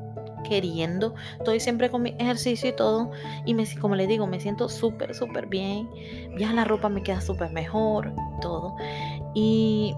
queriendo, 0.43 1.13
estoy 1.37 1.59
siempre 1.59 1.89
con 1.89 2.03
mi 2.03 2.15
ejercicio 2.19 2.69
y 2.69 2.75
todo, 2.75 3.11
y 3.45 3.53
me, 3.53 3.65
como 3.79 3.95
le 3.95 4.07
digo, 4.07 4.27
me 4.27 4.39
siento 4.39 4.69
súper, 4.69 5.15
súper 5.15 5.47
bien, 5.47 5.89
ya 6.37 6.53
la 6.53 6.65
ropa 6.65 6.89
me 6.89 7.03
queda 7.03 7.21
súper 7.21 7.51
mejor, 7.51 8.13
todo, 8.41 8.75
y 9.33 9.95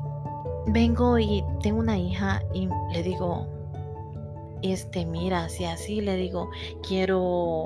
vengo 0.67 1.19
y 1.19 1.43
tengo 1.61 1.79
una 1.79 1.97
hija 1.97 2.41
y 2.53 2.67
le 2.93 3.03
digo, 3.03 3.47
este, 4.61 5.05
mira, 5.05 5.49
si 5.49 5.65
así 5.65 6.01
le 6.01 6.15
digo, 6.15 6.49
quiero 6.87 7.65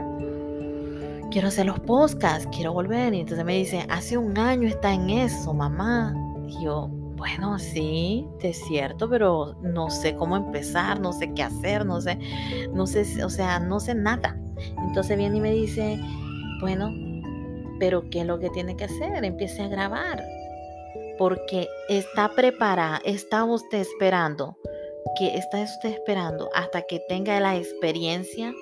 quiero 1.31 1.49
hacer 1.49 1.65
los 1.65 1.79
podcasts, 1.79 2.47
quiero 2.51 2.73
volver. 2.73 3.13
Y 3.13 3.21
entonces 3.21 3.45
me 3.45 3.57
dice, 3.57 3.85
hace 3.89 4.17
un 4.17 4.37
año 4.37 4.67
está 4.67 4.93
en 4.93 5.09
eso, 5.09 5.53
mamá. 5.53 6.15
Y 6.47 6.63
yo, 6.63 6.89
bueno, 7.17 7.59
sí, 7.59 8.25
es 8.41 8.57
cierto, 8.67 9.09
pero 9.09 9.55
no 9.61 9.89
sé 9.89 10.15
cómo 10.15 10.37
empezar, 10.37 10.99
no 10.99 11.11
sé 11.13 11.33
qué 11.33 11.43
hacer, 11.43 11.85
no 11.85 11.99
sé, 11.99 12.17
no 12.73 12.87
sé, 12.87 13.23
o 13.23 13.29
sea, 13.29 13.59
no 13.59 13.79
sé 13.79 13.95
nada. 13.95 14.39
Entonces 14.87 15.17
viene 15.17 15.37
y 15.37 15.41
me 15.41 15.51
dice, 15.51 15.99
bueno, 16.61 16.91
pero 17.79 18.09
¿qué 18.09 18.21
es 18.21 18.25
lo 18.25 18.39
que 18.39 18.49
tiene 18.49 18.75
que 18.77 18.85
hacer? 18.85 19.23
Empiece 19.23 19.61
a 19.61 19.67
grabar. 19.67 20.23
Porque 21.17 21.67
está 21.89 22.29
preparada, 22.29 23.01
está 23.03 23.43
usted 23.43 23.79
esperando, 23.79 24.55
que 25.17 25.35
está 25.35 25.63
usted 25.63 25.89
esperando 25.89 26.49
hasta 26.53 26.83
que 26.83 27.01
tenga 27.09 27.39
la 27.39 27.57
experiencia 27.57 28.53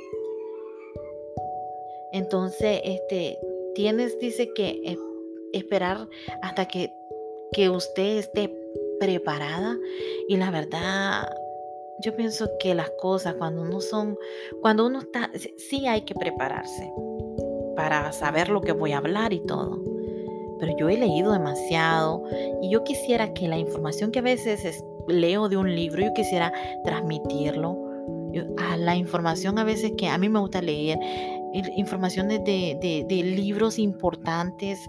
entonces, 2.15 2.79
este, 2.85 3.37
tienes, 3.73 4.17
dice 4.19 4.53
que 4.53 4.97
esperar 5.51 6.07
hasta 6.41 6.65
que, 6.65 6.89
que 7.51 7.69
usted 7.69 8.17
esté 8.17 8.53
preparada. 8.99 9.77
Y 10.27 10.37
la 10.37 10.51
verdad, 10.51 11.29
yo 11.99 12.15
pienso 12.15 12.49
que 12.59 12.75
las 12.75 12.89
cosas 13.01 13.35
cuando 13.35 13.61
uno 13.61 13.81
son, 13.81 14.17
cuando 14.61 14.85
uno 14.85 14.99
está, 14.99 15.31
sí 15.57 15.87
hay 15.87 16.01
que 16.01 16.15
prepararse 16.15 16.91
para 17.75 18.11
saber 18.11 18.49
lo 18.49 18.61
que 18.61 18.71
voy 18.71 18.93
a 18.93 18.97
hablar 18.97 19.33
y 19.33 19.39
todo. 19.41 19.81
Pero 20.59 20.75
yo 20.77 20.89
he 20.89 20.97
leído 20.97 21.33
demasiado 21.33 22.23
y 22.61 22.69
yo 22.69 22.83
quisiera 22.83 23.33
que 23.33 23.47
la 23.47 23.57
información 23.57 24.11
que 24.11 24.19
a 24.19 24.23
veces 24.23 24.83
leo 25.07 25.49
de 25.49 25.57
un 25.57 25.73
libro, 25.73 26.01
yo 26.01 26.13
quisiera 26.13 26.51
transmitirlo. 26.83 27.83
a 28.57 28.75
la 28.75 28.95
información 28.95 29.57
a 29.59 29.63
veces 29.63 29.93
que 29.97 30.09
a 30.09 30.17
mí 30.17 30.27
me 30.27 30.39
gusta 30.39 30.61
leer, 30.61 30.99
informaciones 31.77 32.43
de, 32.43 32.77
de, 33.07 33.23
libros 33.23 33.79
importantes. 33.79 34.79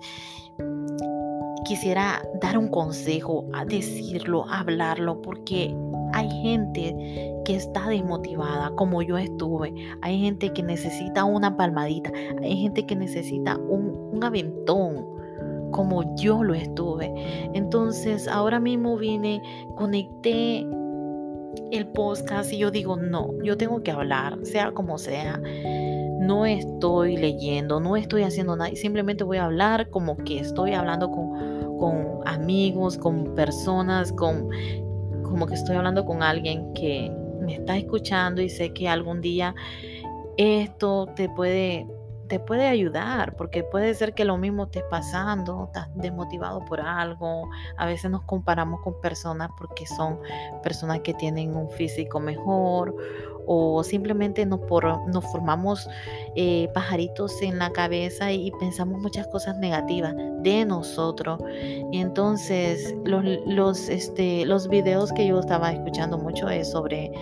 Quisiera 1.66 2.23
dar 2.40 2.56
un 2.56 2.68
consejo, 2.68 3.44
a 3.52 3.64
decirlo, 3.64 4.44
hablarlo, 4.49 5.20
porque 5.20 5.75
hay 6.12 6.30
gente 6.30 6.94
que 7.44 7.56
está 7.56 7.88
desmotivada, 7.88 8.70
como 8.76 9.02
yo 9.02 9.18
estuve. 9.18 9.75
Hay 10.00 10.20
gente 10.20 10.52
que 10.52 10.62
necesita 10.62 11.25
una 11.25 11.56
palmadita. 11.56 12.12
Hay 12.40 12.56
gente 12.56 12.87
que 12.87 12.94
necesita 12.94 13.56
un, 13.56 14.11
un 14.12 14.23
aventón, 14.23 15.06
como 15.73 16.14
yo 16.14 16.44
lo 16.44 16.54
estuve. 16.54 17.12
Entonces, 17.52 18.28
ahora 18.28 18.61
mismo 18.61 18.96
vine, 18.96 19.42
conecté 19.75 20.64
el 21.73 21.88
podcast 21.88 22.52
y 22.52 22.58
yo 22.58 22.70
digo, 22.70 22.96
no, 22.96 23.30
yo 23.42 23.56
tengo 23.56 23.82
que 23.82 23.90
hablar, 23.90 24.38
sea 24.44 24.70
como 24.70 24.99
sea 24.99 25.40
no 26.26 26.44
estoy 26.44 27.16
leyendo, 27.16 27.80
no 27.80 27.96
estoy 27.96 28.23
haciendo 28.23 28.56
nada, 28.56 28.70
simplemente 28.75 29.25
voy 29.25 29.37
a 29.37 29.44
hablar 29.44 29.90
como 29.90 30.16
que 30.16 30.40
estoy 30.40 30.73
hablando 30.73 31.11
con, 31.11 31.55
con 31.78 32.21
amigos, 32.26 32.99
con 32.99 33.35
personas, 33.35 34.12
con, 34.12 34.49
como 35.23 35.47
que 35.47 35.54
estoy 35.54 35.76
hablando 35.76 36.04
con 36.04 36.23
alguien 36.23 36.73
que 36.75 37.11
me 37.40 37.54
está 37.54 37.76
escuchando 37.76 38.42
y 38.42 38.49
sé 38.49 38.73
que 38.73 38.88
algún 38.88 39.21
día 39.21 39.54
esto 40.37 41.06
te 41.14 41.28
puede 41.28 41.87
te 42.28 42.40
puede 42.40 42.66
ayudar, 42.66 43.37
porque 43.37 43.62
puede 43.62 43.95
ser 43.95 44.14
que 44.14 44.25
lo 44.25 44.37
mismo 44.37 44.64
estés 44.64 44.83
pasando, 44.90 45.66
estás 45.66 45.88
desmotivado 45.95 46.64
por 46.64 46.80
algo. 46.80 47.49
A 47.76 47.87
veces 47.87 48.11
nos 48.11 48.23
comparamos 48.23 48.80
con 48.80 49.00
personas 49.00 49.50
porque 49.56 49.87
son 49.87 50.18
personas 50.62 51.00
que 51.00 51.14
tienen 51.14 51.54
un 51.56 51.71
físico 51.71 52.21
mejor 52.21 52.97
o 53.46 53.82
simplemente 53.84 54.44
nos, 54.44 54.60
nos 55.06 55.24
formamos 55.30 55.88
eh, 56.34 56.68
pajaritos 56.74 57.40
en 57.42 57.58
la 57.58 57.70
cabeza 57.70 58.32
y 58.32 58.50
pensamos 58.58 59.00
muchas 59.00 59.26
cosas 59.28 59.56
negativas 59.58 60.14
de 60.42 60.64
nosotros. 60.64 61.40
Entonces 61.92 62.94
los, 63.04 63.24
los, 63.46 63.88
este, 63.88 64.44
los 64.44 64.68
videos 64.68 65.12
que 65.12 65.26
yo 65.26 65.40
estaba 65.40 65.72
escuchando 65.72 66.18
mucho 66.18 66.48
es 66.48 66.70
sobre 66.70 67.12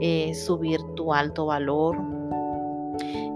eh, 0.00 0.34
subir 0.34 0.80
tu 0.94 1.12
alto 1.12 1.46
valor. 1.46 1.96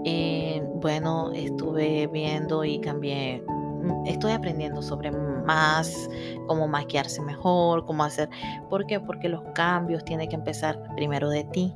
Eh, 0.05 0.63
bueno, 0.75 1.31
estuve 1.33 2.07
viendo 2.07 2.63
y 2.63 2.79
cambié 2.79 3.43
mm, 3.45 4.05
estoy 4.07 4.31
aprendiendo 4.31 4.81
sobre 4.81 5.11
más, 5.11 6.09
cómo 6.47 6.67
maquillarse 6.67 7.21
mejor, 7.21 7.85
cómo 7.85 8.03
hacer. 8.03 8.29
¿Por 8.69 8.85
qué? 8.85 8.99
Porque 8.99 9.27
los 9.27 9.41
cambios 9.53 10.05
tienen 10.05 10.29
que 10.29 10.35
empezar 10.35 10.81
primero 10.95 11.29
de 11.29 11.43
ti 11.43 11.73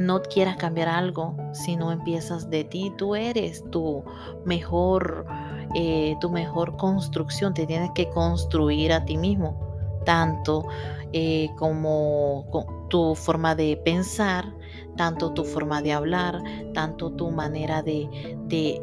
no 0.00 0.22
quieras 0.22 0.56
cambiar 0.56 0.88
algo 0.88 1.36
si 1.52 1.76
no 1.76 1.92
empiezas 1.92 2.48
de 2.48 2.64
ti. 2.64 2.92
Tú 2.96 3.14
eres 3.14 3.62
tu 3.70 4.02
mejor, 4.44 5.26
eh, 5.74 6.16
tu 6.20 6.30
mejor 6.30 6.76
construcción. 6.76 7.54
Te 7.54 7.66
tienes 7.66 7.90
que 7.94 8.08
construir 8.08 8.92
a 8.92 9.04
ti 9.04 9.16
mismo, 9.16 9.60
tanto 10.04 10.64
eh, 11.12 11.50
como 11.56 12.46
tu 12.88 13.14
forma 13.14 13.54
de 13.54 13.76
pensar, 13.84 14.54
tanto 14.96 15.32
tu 15.32 15.44
forma 15.44 15.82
de 15.82 15.92
hablar, 15.92 16.42
tanto 16.72 17.10
tu 17.12 17.30
manera 17.30 17.82
de, 17.82 18.08
de, 18.46 18.80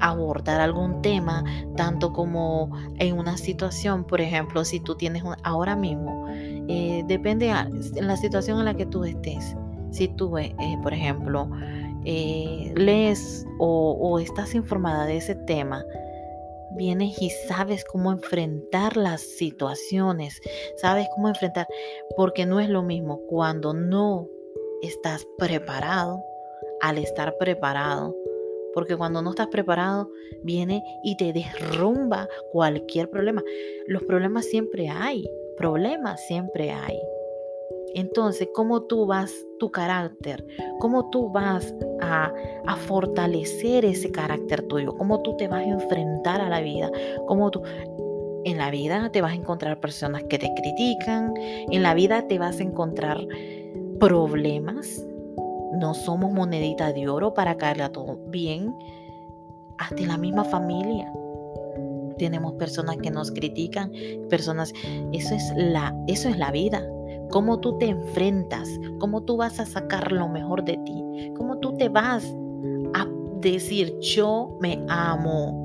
abordar 0.00 0.60
algún 0.60 1.02
tema, 1.02 1.44
tanto 1.76 2.12
como 2.12 2.70
en 2.98 3.18
una 3.18 3.36
situación, 3.36 4.04
por 4.04 4.20
ejemplo, 4.20 4.64
si 4.64 4.78
tú 4.78 4.94
tienes 4.94 5.24
ahora 5.42 5.74
mismo, 5.74 6.26
eh, 6.68 7.02
depende 7.06 7.52
de 7.92 8.02
la 8.02 8.16
situación 8.16 8.60
en 8.60 8.66
la 8.66 8.74
que 8.74 8.86
tú 8.86 9.04
estés 9.04 9.56
si 9.94 10.08
tú, 10.08 10.36
eh, 10.38 10.54
por 10.82 10.92
ejemplo, 10.92 11.48
eh, 12.04 12.72
lees 12.76 13.46
o, 13.58 14.18
estás 14.18 14.54
informada 14.54 15.06
de 15.06 15.16
ese 15.16 15.34
tema, 15.34 15.84
vienes 16.76 17.20
y 17.22 17.30
sabes 17.48 17.84
cómo 17.84 18.10
enfrentar 18.10 18.96
las 18.96 19.20
situaciones, 19.20 20.40
sabes 20.76 21.06
cómo 21.14 21.28
enfrentar, 21.28 21.66
porque 22.16 22.44
no 22.44 22.58
es 22.58 22.68
lo 22.68 22.82
mismo 22.82 23.20
cuando 23.28 23.72
no 23.72 24.28
estás 24.82 25.26
preparado 25.38 26.22
al 26.82 26.98
estar 26.98 27.36
preparado. 27.38 28.14
Porque 28.74 28.96
cuando 28.96 29.22
no 29.22 29.30
estás 29.30 29.46
preparado, 29.46 30.10
viene 30.42 30.82
y 31.04 31.16
te 31.16 31.32
derrumba 31.32 32.28
cualquier 32.50 33.08
problema. 33.08 33.40
Los 33.86 34.02
problemas 34.02 34.46
siempre 34.46 34.88
hay, 34.88 35.24
problemas 35.56 36.26
siempre 36.26 36.72
hay. 36.72 36.98
Entonces, 37.94 38.48
¿cómo 38.52 38.82
tú 38.82 39.06
vas 39.06 39.32
tu 39.60 39.70
carácter? 39.70 40.44
¿Cómo 40.80 41.10
tú 41.10 41.30
vas 41.30 41.74
a, 42.00 42.32
fortalecer 42.86 43.84
ese 43.84 44.10
carácter 44.10 44.62
tuyo? 44.62 44.96
¿Cómo 44.96 45.22
tú 45.22 45.36
te 45.36 45.46
vas 45.46 45.64
a 45.64 45.68
enfrentar 45.68 46.40
a 46.40 46.48
la 46.48 46.60
vida? 46.60 46.90
¿Cómo 47.26 47.50
tú... 47.50 47.62
En 48.44 48.58
la 48.58 48.70
vida 48.70 49.10
te 49.10 49.22
vas 49.22 49.32
a 49.32 49.36
encontrar 49.36 49.80
personas 49.80 50.24
que 50.24 50.38
te 50.38 50.52
critican, 50.54 51.32
en 51.38 51.82
la 51.82 51.94
vida 51.94 52.26
te 52.26 52.38
vas 52.38 52.60
a 52.60 52.62
encontrar 52.62 53.26
problemas. 53.98 55.06
No 55.80 55.94
somos 55.94 56.30
monedita 56.30 56.92
de 56.92 57.08
oro 57.08 57.32
para 57.32 57.56
caerle 57.56 57.84
a 57.84 57.92
todo 57.92 58.18
bien. 58.26 58.74
Hasta 59.78 60.02
en 60.02 60.08
la 60.08 60.18
misma 60.18 60.44
familia 60.44 61.10
tenemos 62.18 62.52
personas 62.54 62.98
que 62.98 63.10
nos 63.10 63.30
critican, 63.30 63.90
personas, 64.28 64.72
eso 65.12 65.34
es 65.34 65.52
la, 65.56 65.96
eso 66.06 66.28
es 66.28 66.36
la 66.36 66.50
vida 66.50 66.86
cómo 67.30 67.60
tú 67.60 67.76
te 67.78 67.86
enfrentas, 67.86 68.68
cómo 68.98 69.22
tú 69.22 69.36
vas 69.36 69.60
a 69.60 69.66
sacar 69.66 70.12
lo 70.12 70.28
mejor 70.28 70.64
de 70.64 70.76
ti, 70.84 71.32
cómo 71.36 71.58
tú 71.58 71.74
te 71.74 71.88
vas 71.88 72.24
a 72.94 73.06
decir 73.40 73.96
yo 74.00 74.56
me 74.60 74.84
amo. 74.88 75.62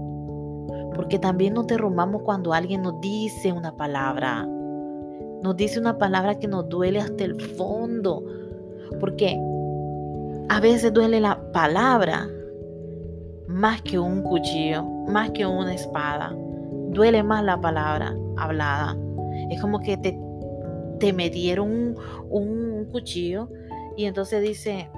Porque 0.95 1.17
también 1.17 1.53
nos 1.53 1.67
derrumbamos 1.67 2.23
cuando 2.23 2.53
alguien 2.53 2.81
nos 2.81 2.99
dice 2.99 3.51
una 3.51 3.75
palabra. 3.75 4.45
Nos 5.41 5.55
dice 5.55 5.79
una 5.79 5.97
palabra 5.97 6.37
que 6.37 6.47
nos 6.47 6.67
duele 6.67 6.99
hasta 6.99 7.23
el 7.23 7.39
fondo. 7.39 8.23
Porque 8.99 9.39
a 10.49 10.59
veces 10.59 10.93
duele 10.93 11.21
la 11.21 11.39
palabra 11.53 12.27
más 13.47 13.81
que 13.81 13.97
un 13.97 14.21
cuchillo, 14.23 14.83
más 14.83 15.31
que 15.31 15.45
una 15.45 15.73
espada. 15.73 16.35
Duele 16.89 17.23
más 17.23 17.45
la 17.45 17.59
palabra 17.61 18.15
hablada. 18.37 18.97
Es 19.49 19.61
como 19.61 19.79
que 19.79 19.95
te 19.97 20.19
te 20.99 21.13
metieron 21.13 21.95
un, 22.29 22.87
cuchillo 22.91 23.49
y 23.95 24.05
entonces 24.05 24.41
dice, 24.41 24.89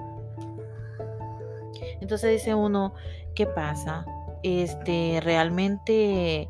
entonces 2.00 2.32
dice 2.32 2.56
uno, 2.56 2.94
¿qué 3.36 3.46
pasa? 3.46 4.06
Este, 4.44 5.20
realmente, 5.22 6.50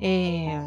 eh, 0.00 0.60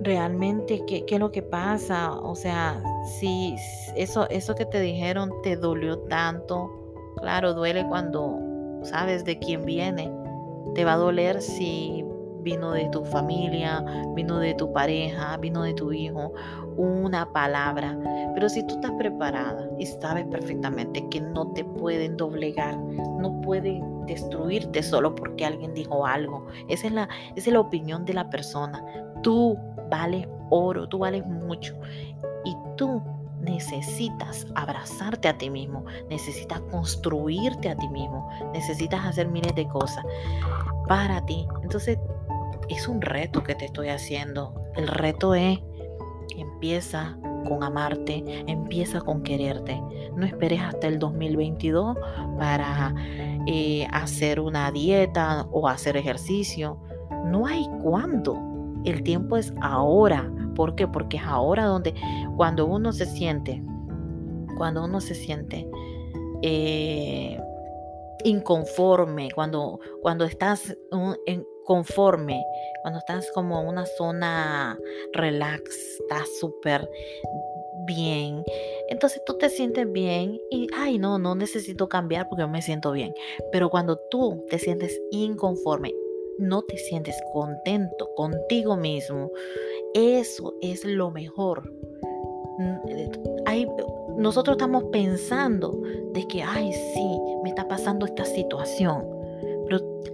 realmente 0.00 0.84
qué, 0.86 1.04
qué 1.06 1.14
es 1.14 1.20
lo 1.20 1.32
que 1.32 1.42
pasa. 1.42 2.12
O 2.12 2.34
sea, 2.34 2.82
si 3.18 3.56
eso, 3.96 4.28
eso 4.30 4.54
que 4.54 4.66
te 4.66 4.80
dijeron 4.80 5.32
te 5.42 5.56
dolió 5.56 5.98
tanto, 6.00 6.70
claro, 7.16 7.54
duele 7.54 7.86
cuando 7.86 8.38
sabes 8.82 9.24
de 9.24 9.38
quién 9.38 9.64
viene. 9.64 10.10
Te 10.74 10.84
va 10.84 10.94
a 10.94 10.96
doler 10.96 11.40
si 11.40 12.03
vino 12.44 12.70
de 12.72 12.88
tu 12.90 13.04
familia, 13.04 13.84
vino 14.14 14.38
de 14.38 14.54
tu 14.54 14.72
pareja, 14.72 15.36
vino 15.38 15.62
de 15.62 15.74
tu 15.74 15.92
hijo, 15.92 16.32
una 16.76 17.32
palabra. 17.32 17.98
Pero 18.34 18.48
si 18.48 18.64
tú 18.66 18.74
estás 18.74 18.92
preparada 18.92 19.68
y 19.78 19.86
sabes 19.86 20.26
perfectamente 20.26 21.08
que 21.08 21.20
no 21.20 21.52
te 21.52 21.64
pueden 21.64 22.16
doblegar, 22.16 22.76
no 22.76 23.40
pueden 23.40 24.06
destruirte 24.06 24.82
solo 24.82 25.14
porque 25.14 25.46
alguien 25.46 25.74
dijo 25.74 26.06
algo. 26.06 26.46
Esa 26.68 26.86
es 26.86 26.92
la, 26.92 27.08
esa 27.34 27.50
es 27.50 27.52
la 27.52 27.60
opinión 27.60 28.04
de 28.04 28.14
la 28.14 28.28
persona. 28.30 28.84
Tú 29.22 29.58
vales 29.90 30.28
oro, 30.50 30.88
tú 30.88 30.98
vales 30.98 31.26
mucho. 31.26 31.74
Y 32.44 32.54
tú 32.76 33.02
necesitas 33.40 34.46
abrazarte 34.54 35.28
a 35.28 35.36
ti 35.36 35.50
mismo, 35.50 35.84
necesitas 36.08 36.60
construirte 36.70 37.70
a 37.70 37.76
ti 37.76 37.88
mismo, 37.88 38.28
necesitas 38.52 39.04
hacer 39.04 39.28
miles 39.28 39.54
de 39.54 39.66
cosas 39.68 40.04
para 40.88 41.24
ti. 41.26 41.46
Entonces, 41.62 41.98
es 42.68 42.88
un 42.88 43.00
reto 43.00 43.42
que 43.42 43.54
te 43.54 43.66
estoy 43.66 43.88
haciendo. 43.88 44.54
El 44.76 44.88
reto 44.88 45.34
es, 45.34 45.58
empieza 46.36 47.18
con 47.46 47.62
amarte, 47.62 48.24
empieza 48.46 49.00
con 49.00 49.22
quererte. 49.22 49.80
No 50.16 50.24
esperes 50.24 50.60
hasta 50.60 50.86
el 50.86 50.98
2022 50.98 51.96
para 52.38 52.94
eh, 53.46 53.86
hacer 53.92 54.40
una 54.40 54.70
dieta 54.70 55.46
o 55.50 55.68
hacer 55.68 55.96
ejercicio. 55.96 56.78
No 57.26 57.46
hay 57.46 57.68
cuándo. 57.82 58.38
El 58.84 59.02
tiempo 59.02 59.36
es 59.36 59.52
ahora. 59.60 60.30
¿Por 60.54 60.74
qué? 60.74 60.86
Porque 60.86 61.16
es 61.16 61.24
ahora 61.24 61.64
donde 61.64 61.94
cuando 62.36 62.66
uno 62.66 62.92
se 62.92 63.06
siente, 63.06 63.62
cuando 64.56 64.84
uno 64.84 65.00
se 65.00 65.14
siente 65.14 65.68
eh, 66.42 67.40
inconforme, 68.24 69.30
cuando, 69.34 69.80
cuando 70.02 70.24
estás 70.24 70.76
en, 71.26 71.44
conforme, 71.64 72.44
cuando 72.82 72.98
estás 72.98 73.30
como 73.32 73.60
en 73.60 73.68
una 73.68 73.86
zona 73.86 74.78
relax, 75.12 76.00
estás 76.00 76.28
súper 76.38 76.88
bien. 77.86 78.44
Entonces 78.88 79.22
tú 79.24 79.36
te 79.38 79.48
sientes 79.48 79.90
bien 79.90 80.40
y, 80.50 80.66
ay, 80.76 80.98
no, 80.98 81.18
no 81.18 81.34
necesito 81.34 81.88
cambiar 81.88 82.28
porque 82.28 82.42
yo 82.42 82.48
me 82.48 82.62
siento 82.62 82.92
bien. 82.92 83.14
Pero 83.52 83.70
cuando 83.70 83.96
tú 84.10 84.44
te 84.48 84.58
sientes 84.58 85.00
inconforme, 85.10 85.92
no 86.38 86.62
te 86.62 86.76
sientes 86.76 87.16
contento 87.32 88.10
contigo 88.16 88.76
mismo, 88.76 89.30
eso 89.94 90.54
es 90.60 90.84
lo 90.84 91.10
mejor. 91.10 91.62
Hay, 93.46 93.66
nosotros 94.16 94.56
estamos 94.56 94.84
pensando 94.92 95.80
de 96.12 96.26
que, 96.26 96.42
ay, 96.42 96.72
sí, 96.72 97.18
me 97.42 97.50
está 97.50 97.66
pasando 97.68 98.06
esta 98.06 98.24
situación. 98.24 99.13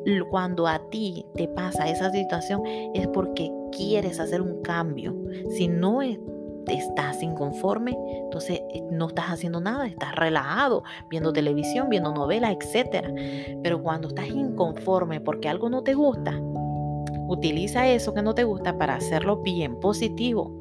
Pero 0.05 0.29
cuando 0.29 0.67
a 0.67 0.79
ti 0.91 1.27
te 1.35 1.49
pasa 1.49 1.89
esa 1.89 2.11
situación 2.11 2.63
es 2.95 3.07
porque 3.09 3.51
quieres 3.73 4.21
hacer 4.21 4.41
un 4.41 4.63
cambio. 4.63 5.17
Si 5.51 5.69
no 5.69 6.01
estás 6.03 7.23
inconforme, 7.23 7.97
entonces 8.25 8.61
eh, 8.73 8.83
no 8.91 9.09
estás 9.09 9.27
haciendo 9.27 9.61
nada, 9.61 9.87
estás 9.87 10.15
relajado, 10.15 10.85
viendo 11.09 11.33
televisión, 11.33 11.89
viendo 11.89 12.13
novelas, 12.13 12.53
etc. 12.53 13.07
Pero 13.63 13.83
cuando 13.83 14.09
estás 14.09 14.29
inconforme 14.29 15.21
porque 15.21 15.49
algo 15.49 15.69
no 15.69 15.83
te 15.83 15.95
gusta, 15.95 16.41
utiliza 17.29 17.89
eso 17.89 18.15
que 18.15 18.23
no 18.23 18.35
te 18.35 18.45
gusta 18.45 18.79
para 18.79 18.95
hacerlo 18.95 19.39
bien 19.39 19.79
positivo 19.81 20.61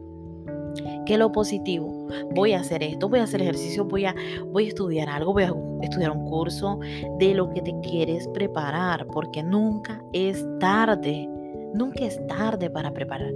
¿Qué 1.06 1.14
es 1.14 1.20
lo 1.20 1.32
positivo? 1.32 1.99
Voy 2.34 2.54
a 2.54 2.60
hacer 2.60 2.84
esto, 2.84 3.10
voy 3.10 3.20
a 3.20 3.24
hacer 3.24 3.42
ejercicio, 3.42 3.86
voy 3.86 4.06
a, 4.06 4.16
voy 4.48 4.66
a 4.66 4.68
estudiar 4.70 5.10
algo, 5.10 5.34
voy 5.34 5.44
a 5.44 5.54
estudiar 5.82 6.12
un 6.12 6.26
curso 6.30 6.80
de 7.18 7.34
lo 7.34 7.50
que 7.50 7.62
te 7.62 7.74
quieres 7.82 8.28
preparar, 8.30 9.08
porque 9.08 9.44
nunca 9.44 10.04
es 10.14 10.46
tarde, 10.60 11.28
nunca 11.74 12.06
es 12.06 12.26
tarde 12.28 12.70
para 12.70 12.94
preparar. 12.94 13.32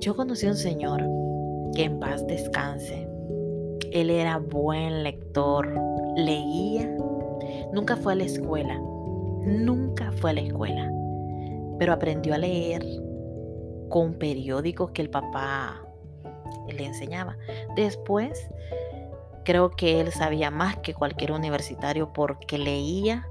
Yo 0.00 0.14
conocí 0.14 0.46
a 0.46 0.50
un 0.50 0.56
señor 0.56 1.02
que 1.74 1.84
en 1.84 1.98
paz 1.98 2.26
descanse. 2.26 3.08
Él 3.92 4.10
era 4.10 4.38
buen 4.38 5.02
lector, 5.02 5.72
leía, 6.16 6.94
nunca 7.72 7.96
fue 7.96 8.12
a 8.12 8.16
la 8.16 8.24
escuela, 8.24 8.78
nunca 9.44 10.12
fue 10.12 10.30
a 10.30 10.34
la 10.34 10.40
escuela, 10.40 10.90
pero 11.78 11.92
aprendió 11.92 12.34
a 12.34 12.38
leer 12.38 12.84
con 13.88 14.14
periódicos 14.14 14.90
que 14.90 15.02
el 15.02 15.10
papá 15.10 15.85
le 16.72 16.84
enseñaba. 16.84 17.36
Después, 17.74 18.50
creo 19.44 19.70
que 19.70 20.00
él 20.00 20.12
sabía 20.12 20.50
más 20.50 20.76
que 20.78 20.92
cualquier 20.92 21.32
universitario 21.32 22.12
porque 22.12 22.58
leía 22.58 23.28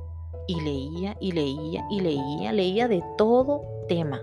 y 0.47 0.61
leía 0.61 1.17
y 1.19 1.31
leía 1.31 1.85
y 1.89 2.01
leía, 2.01 2.53
leía 2.53 2.87
de 2.87 3.03
todo 3.17 3.63
tema, 3.87 4.21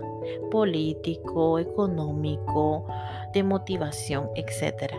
político, 0.51 1.59
económico, 1.59 2.85
de 3.33 3.43
motivación, 3.43 4.29
etc. 4.35 4.93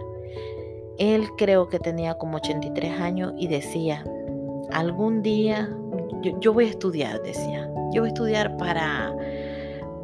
Él 0.98 1.26
creo 1.36 1.68
que 1.68 1.78
tenía 1.78 2.14
como 2.14 2.36
83 2.36 3.00
años 3.00 3.32
y 3.36 3.48
decía, 3.48 4.04
algún 4.72 5.22
día 5.22 5.68
yo, 6.22 6.38
yo 6.40 6.52
voy 6.52 6.66
a 6.66 6.70
estudiar, 6.70 7.22
decía, 7.22 7.68
yo 7.92 8.02
voy 8.02 8.10
a 8.10 8.12
estudiar 8.12 8.56
para, 8.56 9.14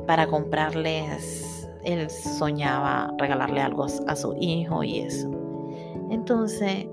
para 0.07 0.27
comprarles 0.27 1.50
él 1.85 2.09
soñaba 2.11 3.13
regalarle 3.19 3.61
algo 3.61 3.87
a 4.07 4.17
su 4.17 4.35
hijo 4.41 4.83
y 4.83 5.01
eso. 5.01 5.31
Entonces 6.11 6.87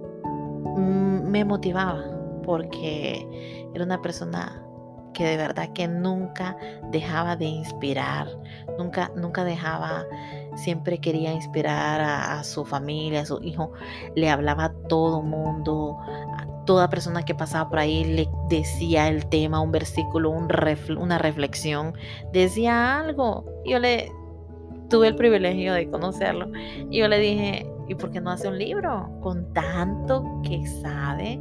mm, 0.64 1.30
me 1.30 1.44
motivaba 1.46 2.04
porque 2.44 3.28
era 3.74 3.84
una 3.84 4.02
persona 4.02 4.64
que 5.18 5.26
de 5.26 5.38
verdad 5.38 5.74
que 5.74 5.88
nunca 5.88 6.56
dejaba 6.92 7.36
de 7.36 7.46
inspirar, 7.46 8.28
nunca, 8.78 9.12
nunca 9.16 9.44
dejaba, 9.44 10.06
siempre 10.56 11.00
quería 11.00 11.34
inspirar 11.34 12.00
a, 12.02 12.44
su 12.44 12.64
familia, 12.66 13.22
a 13.22 13.26
su 13.26 13.42
hijo, 13.42 13.72
le 14.16 14.30
hablaba 14.30 14.66
a 14.66 14.74
todo 14.88 15.24
mundo, 15.24 15.98
a 16.38 16.46
toda 16.66 16.88
persona 16.90 17.26
que 17.26 17.34
pasaba 17.34 17.68
por 17.68 17.80
ahí 17.80 18.04
le 18.04 18.30
decía 18.48 19.08
el 19.08 19.26
tema, 19.26 19.60
un 19.60 19.72
versículo, 19.72 20.30
un 20.30 20.48
una 21.00 21.18
reflexión, 21.18 21.96
decía 22.32 23.00
algo. 23.00 23.44
Yo 23.66 23.80
le, 23.80 24.12
tuve 24.90 25.08
el 25.08 25.16
privilegio 25.16 25.74
de 25.74 25.90
conocerlo. 25.90 26.52
Y 26.90 27.00
yo 27.00 27.08
le 27.08 27.20
dije, 27.20 27.70
¿y 27.88 27.96
por 27.96 28.12
qué 28.12 28.22
no 28.22 28.32
hace 28.32 28.48
un 28.48 28.58
libro 28.58 29.10
con 29.22 29.52
tanto 29.54 30.24
que 30.44 30.66
sabe? 30.82 31.40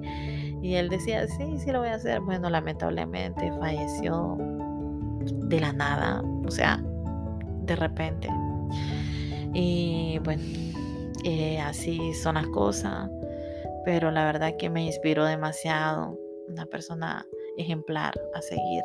Y 0.63 0.75
él 0.75 0.89
decía, 0.89 1.27
sí, 1.29 1.59
sí 1.59 1.71
lo 1.71 1.81
voy 1.81 1.89
a 1.89 1.95
hacer. 1.95 2.21
Bueno, 2.21 2.51
lamentablemente 2.51 3.53
falleció 3.61 4.37
de 5.49 5.61
la 5.61 5.73
nada, 5.73 6.23
o 6.47 6.51
sea, 6.51 6.83
de 7.63 7.77
repente. 7.77 8.29
Y 9.55 10.19
bueno, 10.25 10.43
eh, 11.25 11.59
así 11.61 12.13
son 12.15 12.35
las 12.35 12.47
cosas, 12.49 13.11
pero 13.85 14.11
la 14.11 14.25
verdad 14.25 14.57
que 14.59 14.69
me 14.69 14.85
inspiró 14.85 15.25
demasiado, 15.25 16.19
una 16.49 16.67
persona 16.67 17.27
ejemplar 17.57 18.15
a 18.35 18.43
seguir. 18.43 18.83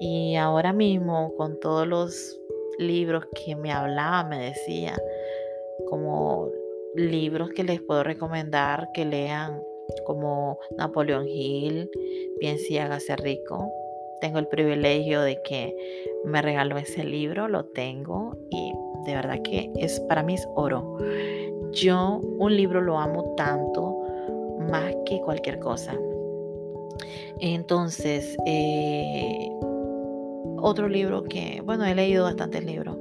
Y 0.00 0.36
ahora 0.36 0.72
mismo, 0.72 1.34
con 1.36 1.58
todos 1.60 1.86
los 1.86 2.39
libros 2.80 3.24
que 3.34 3.54
me 3.54 3.70
hablaba, 3.70 4.24
me 4.24 4.38
decía, 4.38 4.98
como 5.88 6.50
libros 6.94 7.50
que 7.50 7.62
les 7.62 7.80
puedo 7.80 8.02
recomendar 8.02 8.88
que 8.92 9.04
lean, 9.04 9.62
como 10.06 10.58
Napoleón 10.76 11.28
Hill, 11.28 11.90
Piense 12.38 12.72
y 12.72 12.78
hágase 12.78 13.16
rico. 13.16 13.70
Tengo 14.20 14.38
el 14.38 14.46
privilegio 14.46 15.20
de 15.22 15.40
que 15.42 15.76
me 16.24 16.40
regaló 16.42 16.78
ese 16.78 17.04
libro, 17.04 17.48
lo 17.48 17.64
tengo 17.66 18.36
y 18.50 18.72
de 19.04 19.14
verdad 19.14 19.42
que 19.42 19.70
es 19.76 20.00
para 20.00 20.22
mí 20.22 20.34
es 20.34 20.48
oro. 20.54 20.96
Yo 21.72 22.20
un 22.38 22.56
libro 22.56 22.80
lo 22.80 22.98
amo 22.98 23.34
tanto 23.36 23.98
más 24.70 24.94
que 25.06 25.20
cualquier 25.20 25.58
cosa. 25.58 25.94
Entonces, 27.40 28.36
eh, 28.46 29.50
otro 30.60 30.88
libro 30.88 31.24
que, 31.24 31.62
bueno, 31.64 31.84
he 31.84 31.94
leído 31.94 32.24
bastantes 32.24 32.64
libros. 32.64 32.96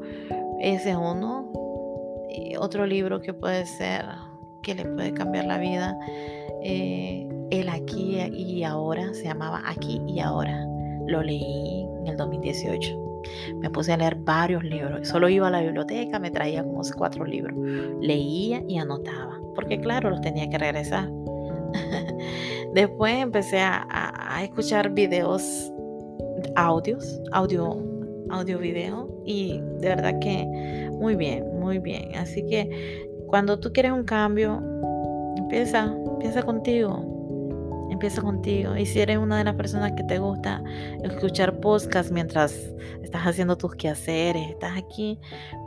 Ese 0.60 0.92
es 0.92 0.96
uno. 0.96 1.52
Otro 2.60 2.86
libro 2.86 3.22
que 3.22 3.34
puede 3.34 3.66
ser, 3.66 4.06
que 4.62 4.76
le 4.76 4.86
puede 4.86 5.14
cambiar 5.14 5.46
la 5.46 5.58
vida. 5.58 5.98
Eh, 6.64 7.28
el 7.52 7.70
aquí 7.70 8.18
y 8.34 8.64
ahora, 8.64 9.14
se 9.14 9.24
llamaba 9.24 9.62
Aquí 9.66 10.02
y 10.08 10.20
ahora. 10.20 10.66
Lo 11.08 11.24
leí 11.24 11.88
en 12.02 12.08
el 12.08 12.18
2018. 12.18 13.10
Me 13.58 13.70
puse 13.70 13.94
a 13.94 13.98
leer 13.98 14.16
varios 14.16 14.64
libros. 14.64 15.08
Solo 15.08 15.30
iba 15.30 15.48
a 15.48 15.52
la 15.52 15.62
biblioteca, 15.62 16.20
me 16.20 16.32
traía 16.32 16.64
como 16.64 16.82
cuatro 16.96 17.26
libros. 17.26 17.56
Leía 18.00 18.64
y 18.68 18.78
anotaba, 18.78 19.40
porque 19.56 19.80
claro, 19.80 20.10
los 20.10 20.22
tenía 20.22 20.50
que 20.50 20.58
regresar. 20.58 21.10
Después 22.74 23.16
empecé 23.16 23.60
a, 23.60 23.86
a 23.90 24.44
escuchar 24.44 24.92
videos 24.92 25.72
audios, 26.56 27.20
audio, 27.32 27.78
audio 28.30 28.60
video 28.60 29.08
y 29.26 29.60
de 29.80 29.90
verdad 29.90 30.20
que 30.20 30.46
muy 30.94 31.16
bien, 31.16 31.46
muy 31.60 31.80
bien. 31.80 32.16
Así 32.16 32.46
que 32.46 33.08
cuando 33.28 33.60
tú 33.60 33.72
quieres 33.72 33.92
un 33.92 34.04
cambio, 34.04 34.62
empieza, 35.38 35.86
empieza 35.86 36.44
contigo. 36.44 37.19
Empieza 38.00 38.22
contigo. 38.22 38.78
Y 38.78 38.86
si 38.86 39.02
eres 39.02 39.18
una 39.18 39.40
de 39.40 39.44
las 39.44 39.56
personas 39.56 39.92
que 39.92 40.06
te 40.06 40.20
gusta 40.20 40.64
escuchar 41.04 41.60
podcast 41.60 42.12
mientras 42.12 42.54
estás 43.04 43.24
haciendo 43.28 43.58
tus 43.58 43.76
quehaceres, 43.76 44.52
estás 44.52 44.78
aquí, 44.78 45.20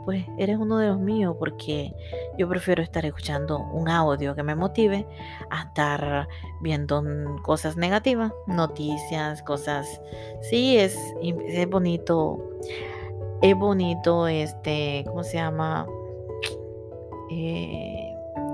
pues 0.03 0.25
eres 0.39 0.57
uno 0.57 0.79
de 0.79 0.87
los 0.87 0.99
míos 0.99 1.35
porque 1.37 1.93
yo 2.35 2.49
prefiero 2.49 2.81
estar 2.81 3.05
escuchando 3.05 3.59
un 3.59 3.87
audio 3.87 4.33
que 4.33 4.41
me 4.41 4.55
motive 4.55 5.05
a 5.51 5.65
estar 5.65 6.27
viendo 6.59 7.03
cosas 7.43 7.77
negativas, 7.77 8.31
noticias, 8.47 9.43
cosas. 9.43 10.01
Sí, 10.41 10.75
es, 10.79 10.97
es 11.21 11.69
bonito. 11.69 12.39
Es 13.43 13.55
bonito, 13.55 14.27
este, 14.27 15.03
¿cómo 15.05 15.23
se 15.23 15.37
llama? 15.37 15.85
Eh, 17.29 18.02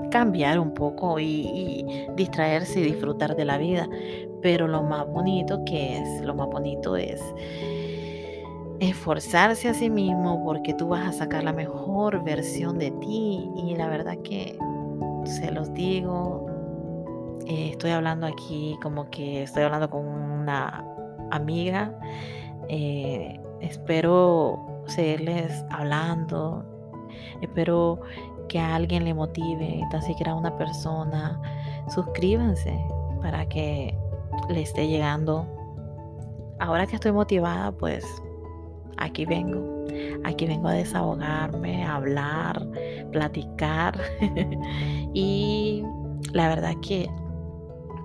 cambiar 0.10 0.60
un 0.60 0.74
poco 0.74 1.20
y, 1.20 1.86
distraerse 2.16 2.80
y 2.80 2.84
disfrutar 2.84 3.36
de 3.36 3.46
la 3.46 3.58
vida. 3.58 3.88
Pero 4.42 4.68
lo 4.68 4.84
más 4.84 5.08
bonito 5.08 5.64
que 5.66 5.98
es, 5.98 6.22
lo 6.22 6.34
más 6.36 6.48
bonito 6.48 6.96
es 6.96 7.22
esforzarse 8.80 9.68
a 9.68 9.74
sí 9.74 9.90
mismo 9.90 10.42
porque 10.44 10.74
tú 10.74 10.88
vas 10.88 11.08
a 11.08 11.12
sacar 11.12 11.44
la 11.44 11.52
mejor 11.52 12.24
versión 12.24 12.80
de 12.80 12.92
ti 12.92 13.50
y 13.58 13.76
la 13.76 13.90
verdad 13.90 14.18
que 14.24 14.58
se 15.26 15.52
los 15.52 15.74
digo, 15.74 16.46
eh, 17.46 17.72
estoy 17.72 17.92
hablando 17.92 18.26
aquí 18.26 18.78
como 18.82 19.10
que 19.10 19.44
estoy 19.44 19.64
hablando 19.64 19.90
con 19.90 20.06
una 20.06 20.86
amiga, 21.32 21.94
eh, 22.70 23.40
espero 23.60 24.84
seguirles 24.86 25.66
hablando, 25.70 26.66
espero 27.42 28.00
que 28.50 28.60
a 28.60 28.76
alguien 28.76 29.06
le 29.06 29.14
motive, 29.14 29.82
tan 29.90 30.02
siquiera 30.02 30.34
a 30.34 30.36
una 30.36 30.58
persona, 30.58 31.42
suscríbanse 31.88 32.78
para 33.22 33.48
que 33.48 33.98
le 34.50 34.62
esté 34.62 34.88
llegando. 34.88 35.48
Ahora 36.60 36.86
que 36.86 36.96
estoy 36.96 37.14
motivada, 37.14 37.72
pues 37.72 38.06
aquí 38.98 39.26
vengo. 39.26 39.80
Aquí 40.26 40.46
vengo 40.46 40.68
a 40.68 40.74
desahogarme, 40.74 41.86
a 41.86 41.96
hablar, 41.96 42.68
platicar. 43.12 43.98
y 45.14 45.84
la 46.34 46.50
verdad 46.50 46.74
que 46.82 47.10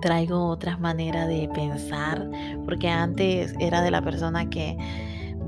traigo 0.01 0.47
otras 0.47 0.79
maneras 0.79 1.27
de 1.27 1.49
pensar, 1.53 2.29
porque 2.65 2.87
antes 2.87 3.53
era 3.59 3.81
de 3.81 3.91
la 3.91 4.01
persona 4.01 4.49
que 4.49 4.77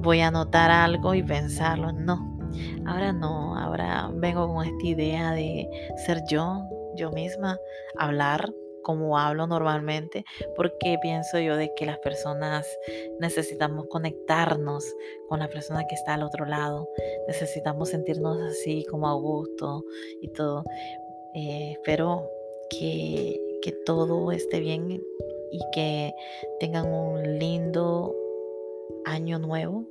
voy 0.01 0.19
a 0.21 0.27
anotar 0.27 0.71
algo 0.71 1.13
y 1.13 1.23
pensarlo. 1.23 1.91
No, 1.91 2.36
Ahora 2.85 3.13
no, 3.13 3.57
ahora 3.57 4.09
vengo 4.13 4.47
con 4.47 4.65
esta 4.65 4.85
idea 4.85 5.31
de 5.31 5.67
ser 6.05 6.21
yo, 6.29 6.67
yo 6.95 7.11
misma, 7.11 7.59
hablar 7.97 8.53
como 8.87 9.17
hablo 9.17 9.47
normalmente, 9.47 10.23
porque 10.55 10.97
pienso 11.01 11.39
yo 11.39 11.57
de 11.57 11.73
que 11.75 11.85
las 11.85 11.99
personas 11.99 12.65
necesitamos 13.19 13.87
conectarnos 13.89 14.85
con 15.27 15.39
la 15.39 15.49
persona 15.49 15.85
que 15.87 15.95
está 15.95 16.13
al 16.13 16.23
otro 16.23 16.45
lado, 16.45 16.87
necesitamos 17.27 17.89
sentirnos 17.89 18.39
así 18.39 18.85
como 18.89 19.09
a 19.09 19.13
gusto 19.15 19.83
y 20.21 20.29
todo. 20.29 20.63
Eh, 21.33 21.73
espero 21.73 22.29
que, 22.69 23.37
que 23.61 23.73
todo 23.85 24.31
esté 24.31 24.61
bien 24.61 25.03
y 25.51 25.59
que 25.73 26.13
tengan 26.61 26.87
un 26.87 27.39
lindo 27.39 28.15
año 29.05 29.37
nuevo 29.37 29.85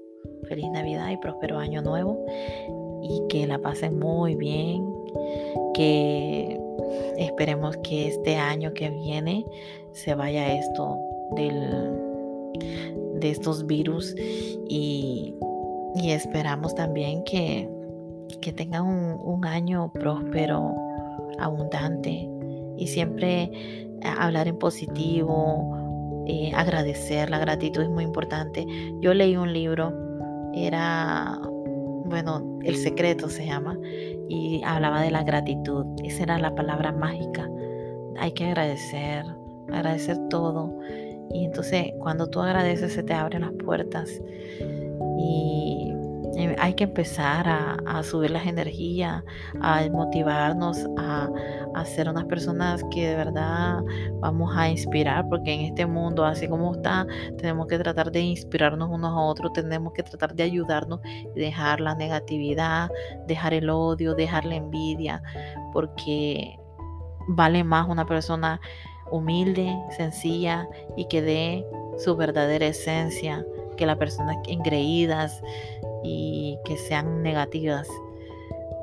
feliz 0.49 0.71
Navidad 0.71 1.11
y 1.11 1.17
próspero 1.17 1.59
año 1.59 1.83
nuevo 1.83 2.25
y 3.03 3.23
que 3.29 3.47
la 3.47 3.59
pasen 3.59 3.99
muy 3.99 4.35
bien, 4.35 4.85
que 5.75 6.61
esperemos 7.19 7.77
que 7.79 8.09
este 8.09 8.37
año 8.37 8.73
que 8.75 8.91
viene 8.91 9.45
se 9.93 10.15
vaya 10.15 10.55
esto 10.55 10.99
del, 11.33 11.61
de 13.21 13.31
estos 13.31 13.67
virus 13.67 14.15
y, 14.69 15.35
esperamos 15.97 16.75
también 16.75 17.25
que, 17.25 17.69
que 18.41 18.53
tengan 18.53 18.87
un, 18.87 19.45
año 19.45 19.91
próspero, 19.93 20.75
abundante 21.39 22.29
y 22.77 22.87
siempre 22.87 23.51
hablar 24.19 24.47
en 24.47 24.59
positivo, 24.59 26.25
eh, 26.27 26.53
agradecer, 26.55 27.31
la 27.31 27.39
gratitud 27.39 27.83
es 27.83 27.89
muy 27.89 28.05
importante. 28.05 28.67
Yo 29.01 29.15
leí 29.15 29.37
un 29.37 29.53
libro 29.53 30.06
era, 30.57 31.41
bueno, 32.05 32.59
El 32.65 32.77
secreto 32.77 33.29
se 33.29 33.47
llama, 33.47 33.79
y 34.29 34.63
hablaba 34.65 35.03
de 35.03 35.11
la 35.11 35.23
gratitud. 35.23 35.87
Esa 36.03 36.25
era 36.25 36.39
la 36.39 36.55
palabra 36.55 36.93
mágica. 36.93 37.49
Hay 38.19 38.33
que 38.33 38.47
agradecer, 38.47 39.25
agradecer 39.73 40.17
todo. 40.31 40.73
Y 41.33 41.45
entonces 41.45 41.93
cuando 42.01 42.29
tú 42.29 42.41
agradeces 42.41 42.93
se 42.93 43.03
te 43.03 43.13
abren 43.13 43.43
las 43.43 43.53
puertas. 43.53 44.11
Y 45.19 45.93
hay 46.59 46.75
que 46.75 46.85
empezar 46.85 47.47
a, 47.49 48.03
subir 48.03 48.31
las 48.31 48.47
energías, 48.47 49.23
a 49.61 49.89
motivarnos, 49.91 50.87
a, 50.99 51.29
a, 51.75 51.85
ser 51.85 52.09
unas 52.09 52.25
personas 52.25 52.85
que 52.91 53.09
de 53.09 53.17
verdad 53.17 53.83
vamos 54.21 54.55
a 54.57 54.69
inspirar, 54.69 55.27
porque 55.29 55.53
en 55.53 55.61
este 55.63 55.87
mundo, 55.87 56.25
así 56.25 56.47
como 56.47 56.75
está, 56.75 57.07
tenemos 57.39 57.67
que 57.67 57.79
tratar 57.79 58.13
de 58.13 58.21
inspirarnos 58.21 58.91
unos 58.91 59.13
a 59.13 59.21
otros, 59.21 59.53
tenemos 59.55 59.93
que 59.93 60.03
tratar 60.03 60.35
de 60.35 60.43
ayudarnos 60.43 61.01
y 61.35 61.41
dejar 61.41 61.81
la 61.81 61.95
negatividad, 61.95 62.91
dejar 63.27 63.55
el 63.55 63.71
odio, 63.71 64.15
dejar 64.15 64.45
la 64.45 64.57
envidia, 64.57 65.23
porque 65.73 66.59
vale 67.29 67.65
más 67.65 67.89
una 67.89 68.07
persona 68.07 68.61
humilde, 69.11 69.75
sencilla 69.97 70.69
y 70.97 71.07
que 71.07 71.23
dé 71.23 71.67
su 71.99 72.15
verdadera 72.17 72.67
esencia 72.67 73.45
que 73.77 73.87
las 73.87 73.99
personas 73.99 74.37
engreídas 74.49 75.43
y 76.07 76.59
que 76.65 76.77
sean 76.77 77.23
negativas. 77.23 77.89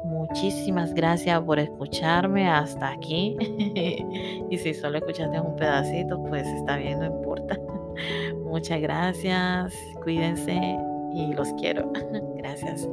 Muchísimas 0.05 0.93
gracias 0.93 1.41
por 1.41 1.59
escucharme 1.59 2.47
hasta 2.49 2.89
aquí. 2.89 3.37
y 4.49 4.57
si 4.57 4.73
solo 4.73 4.97
escuchaste 4.97 5.39
un 5.39 5.55
pedacito, 5.55 6.21
pues 6.23 6.45
está 6.47 6.77
bien, 6.77 6.99
no 6.99 7.05
importa. 7.05 7.57
Muchas 8.43 8.81
gracias, 8.81 9.73
cuídense 10.03 10.77
y 11.13 11.33
los 11.33 11.51
quiero. 11.53 11.91
gracias. 12.35 12.87